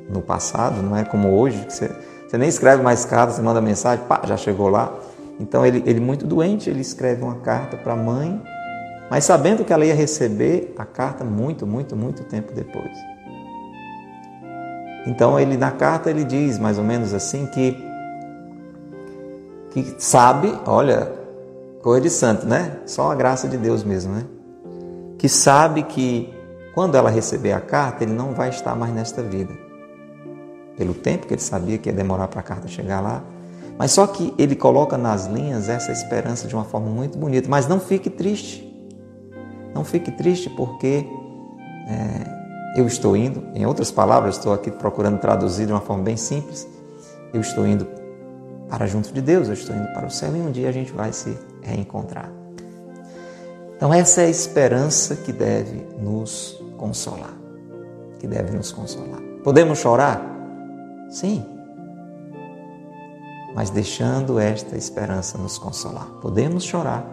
no 0.09 0.21
passado, 0.21 0.81
não 0.81 0.95
é 0.95 1.03
como 1.03 1.37
hoje, 1.37 1.65
que 1.65 1.73
você, 1.73 1.91
você 2.25 2.37
nem 2.37 2.47
escreve 2.47 2.81
mais 2.81 3.03
cartas, 3.03 3.35
você 3.35 3.41
manda 3.41 3.59
mensagem, 3.59 4.05
pá, 4.05 4.21
já 4.23 4.37
chegou 4.37 4.69
lá. 4.69 4.97
Então 5.41 5.65
ele, 5.65 5.83
ele 5.85 5.99
muito 5.99 6.25
doente, 6.25 6.69
ele 6.69 6.79
escreve 6.79 7.21
uma 7.21 7.35
carta 7.41 7.75
para 7.75 7.91
a 7.91 7.95
mãe, 7.97 8.41
mas 9.11 9.25
sabendo 9.25 9.65
que 9.65 9.73
ela 9.73 9.85
ia 9.85 9.93
receber 9.93 10.73
a 10.77 10.85
carta 10.85 11.25
muito, 11.25 11.67
muito, 11.67 11.93
muito 11.93 12.23
tempo 12.23 12.53
depois. 12.53 12.97
Então 15.05 15.37
ele 15.37 15.57
na 15.57 15.71
carta 15.71 16.09
ele 16.09 16.23
diz 16.23 16.57
mais 16.57 16.77
ou 16.77 16.83
menos 16.85 17.13
assim 17.13 17.45
que 17.47 17.77
que 19.71 19.95
sabe, 19.97 20.57
olha, 20.65 21.11
coisa 21.81 21.99
de 21.99 22.09
santo, 22.09 22.45
né? 22.45 22.77
Só 22.85 23.11
a 23.11 23.15
graça 23.15 23.49
de 23.49 23.57
Deus 23.57 23.83
mesmo, 23.83 24.13
né? 24.13 24.23
Que 25.25 25.29
sabe 25.29 25.81
que 25.81 26.31
quando 26.75 26.93
ela 26.93 27.09
receber 27.09 27.51
a 27.51 27.59
carta, 27.59 28.03
ele 28.03 28.13
não 28.13 28.33
vai 28.33 28.49
estar 28.49 28.75
mais 28.75 28.93
nesta 28.93 29.23
vida. 29.23 29.51
Pelo 30.77 30.93
tempo 30.93 31.25
que 31.25 31.33
ele 31.33 31.41
sabia 31.41 31.79
que 31.79 31.89
ia 31.89 31.95
demorar 31.95 32.27
para 32.27 32.41
a 32.41 32.43
carta 32.43 32.67
chegar 32.67 33.01
lá. 33.01 33.23
Mas 33.75 33.91
só 33.91 34.05
que 34.05 34.35
ele 34.37 34.55
coloca 34.55 34.99
nas 34.99 35.25
linhas 35.25 35.67
essa 35.67 35.91
esperança 35.91 36.47
de 36.47 36.53
uma 36.53 36.63
forma 36.63 36.91
muito 36.91 37.17
bonita. 37.17 37.49
Mas 37.49 37.67
não 37.67 37.79
fique 37.79 38.07
triste. 38.07 38.71
Não 39.73 39.83
fique 39.83 40.11
triste 40.11 40.47
porque 40.51 41.07
é, 41.87 42.79
eu 42.79 42.85
estou 42.85 43.17
indo, 43.17 43.47
em 43.55 43.65
outras 43.65 43.89
palavras, 43.89 44.37
estou 44.37 44.53
aqui 44.53 44.69
procurando 44.69 45.17
traduzir 45.17 45.65
de 45.65 45.71
uma 45.71 45.81
forma 45.81 46.03
bem 46.03 46.17
simples. 46.17 46.67
Eu 47.33 47.41
estou 47.41 47.65
indo 47.65 47.87
para 48.69 48.85
junto 48.85 49.11
de 49.11 49.21
Deus, 49.21 49.47
eu 49.47 49.55
estou 49.55 49.75
indo 49.75 49.91
para 49.91 50.05
o 50.05 50.11
céu 50.11 50.37
e 50.37 50.39
um 50.39 50.51
dia 50.51 50.69
a 50.69 50.71
gente 50.71 50.91
vai 50.91 51.11
se 51.11 51.35
reencontrar. 51.63 52.44
Então, 53.75 53.93
essa 53.93 54.21
é 54.21 54.25
a 54.25 54.29
esperança 54.29 55.15
que 55.15 55.31
deve 55.31 55.85
nos 55.99 56.59
consolar. 56.77 57.33
Que 58.19 58.27
deve 58.27 58.55
nos 58.55 58.71
consolar. 58.71 59.19
Podemos 59.43 59.79
chorar? 59.79 60.21
Sim. 61.09 61.45
Mas 63.53 63.69
deixando 63.69 64.39
esta 64.39 64.77
esperança 64.77 65.37
nos 65.37 65.57
consolar. 65.57 66.07
Podemos 66.21 66.63
chorar, 66.63 67.05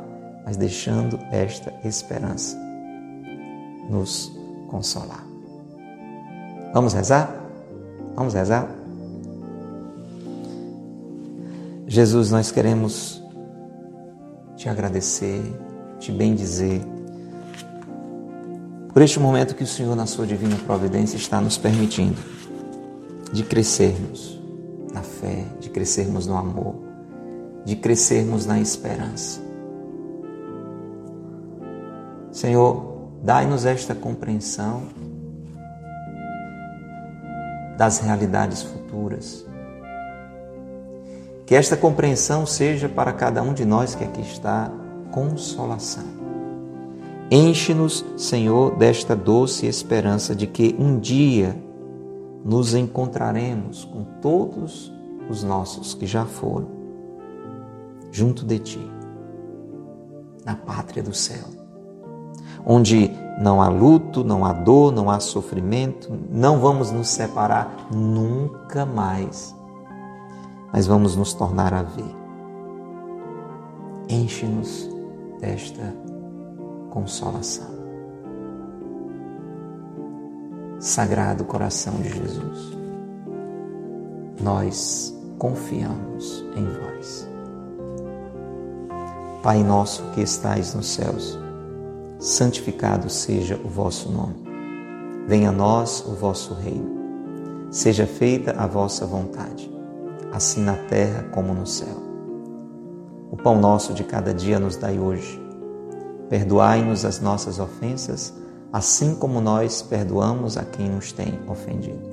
mas 0.44 0.56
deixando 0.56 1.18
esta 1.30 1.72
esperança 1.84 2.56
nos 3.88 4.32
consolar. 4.68 5.24
Vamos 6.72 6.94
rezar? 6.94 7.32
Vamos 8.16 8.34
rezar? 8.34 8.68
Jesus, 11.86 12.30
nós 12.30 12.50
queremos 12.50 13.22
te 14.56 14.68
agradecer, 14.68 15.42
te 16.02 16.10
bendizer 16.10 16.80
por 18.92 19.00
este 19.00 19.18
momento 19.18 19.54
que 19.54 19.64
o 19.64 19.66
Senhor, 19.66 19.96
na 19.96 20.04
sua 20.04 20.26
divina 20.26 20.56
providência, 20.66 21.16
está 21.16 21.40
nos 21.40 21.56
permitindo 21.56 22.20
de 23.32 23.42
crescermos 23.42 24.38
na 24.92 25.00
fé, 25.02 25.46
de 25.60 25.70
crescermos 25.70 26.26
no 26.26 26.36
amor, 26.36 26.74
de 27.64 27.76
crescermos 27.76 28.44
na 28.44 28.60
esperança. 28.60 29.40
Senhor, 32.30 33.08
dai-nos 33.22 33.64
esta 33.64 33.94
compreensão 33.94 34.82
das 37.78 38.00
realidades 38.00 38.62
futuras 38.62 39.46
que 41.46 41.54
esta 41.54 41.76
compreensão 41.76 42.46
seja 42.46 42.88
para 42.88 43.12
cada 43.12 43.42
um 43.42 43.52
de 43.52 43.64
nós 43.64 43.94
que 43.94 44.04
aqui 44.04 44.20
está 44.20 44.70
consolação. 45.12 46.04
Enche-nos, 47.30 48.04
Senhor, 48.16 48.76
desta 48.76 49.14
doce 49.14 49.66
esperança 49.66 50.34
de 50.34 50.48
que 50.48 50.74
um 50.78 50.98
dia 50.98 51.56
nos 52.44 52.74
encontraremos 52.74 53.84
com 53.84 54.04
todos 54.20 54.92
os 55.30 55.44
nossos 55.44 55.94
que 55.94 56.06
já 56.06 56.26
foram 56.26 56.66
junto 58.10 58.44
de 58.44 58.58
Ti, 58.58 58.90
na 60.44 60.56
pátria 60.56 61.02
do 61.02 61.14
céu, 61.14 61.46
onde 62.66 63.10
não 63.40 63.62
há 63.62 63.68
luto, 63.68 64.24
não 64.24 64.44
há 64.44 64.52
dor, 64.52 64.92
não 64.92 65.08
há 65.08 65.20
sofrimento, 65.20 66.12
não 66.28 66.58
vamos 66.58 66.90
nos 66.90 67.08
separar 67.08 67.86
nunca 67.94 68.84
mais 68.84 69.54
mas 70.72 70.86
vamos 70.86 71.14
nos 71.14 71.34
tornar 71.34 71.74
a 71.74 71.82
ver. 71.82 72.16
Enche-nos 74.08 74.88
desta 75.42 75.82
consolação. 76.90 77.82
Sagrado 80.78 81.44
coração 81.44 81.94
de 81.94 82.08
Jesus, 82.08 82.78
nós 84.40 85.14
confiamos 85.38 86.44
em 86.56 86.64
vós. 86.64 87.28
Pai 89.42 89.62
nosso 89.62 90.04
que 90.14 90.22
estais 90.22 90.74
nos 90.74 90.86
céus, 90.86 91.38
santificado 92.18 93.10
seja 93.10 93.60
o 93.62 93.68
vosso 93.68 94.10
nome. 94.10 94.36
Venha 95.26 95.50
a 95.50 95.52
nós 95.52 96.04
o 96.06 96.14
vosso 96.14 96.54
reino. 96.54 97.02
Seja 97.70 98.06
feita 98.06 98.52
a 98.52 98.66
vossa 98.66 99.04
vontade 99.04 99.72
assim 100.32 100.62
na 100.62 100.74
terra 100.74 101.24
como 101.30 101.52
no 101.52 101.66
céu. 101.66 102.11
O 103.32 103.36
pão 103.36 103.58
nosso 103.58 103.94
de 103.94 104.04
cada 104.04 104.34
dia 104.34 104.58
nos 104.58 104.76
dai 104.76 104.98
hoje. 104.98 105.40
Perdoai-nos 106.28 107.02
as 107.06 107.18
nossas 107.18 107.58
ofensas, 107.58 108.34
assim 108.70 109.14
como 109.14 109.40
nós 109.40 109.80
perdoamos 109.80 110.58
a 110.58 110.64
quem 110.66 110.90
nos 110.90 111.12
tem 111.12 111.40
ofendido. 111.48 112.12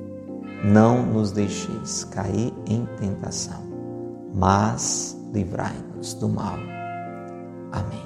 Não 0.63 1.05
nos 1.05 1.33
deixeis 1.33 2.05
cair 2.05 2.53
em 2.65 2.85
tentação, 2.97 3.61
mas 4.33 5.17
livrai-nos 5.33 6.13
do 6.13 6.29
mal. 6.29 6.57
Amém. 7.73 8.05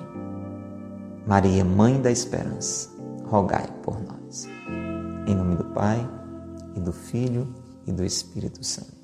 Maria, 1.28 1.64
Mãe 1.64 2.01
da 2.01 2.09
Esperança, 2.09 2.89
rogai 3.26 3.68
por 3.84 3.95
nós. 4.01 4.47
Em 5.28 5.36
nome 5.36 5.55
do 5.55 5.66
Pai, 5.66 6.03
e 6.76 6.80
do 6.80 6.91
Filho, 6.91 7.47
e 7.86 7.91
do 7.91 8.03
Espírito 8.03 8.64
Santo. 8.64 9.03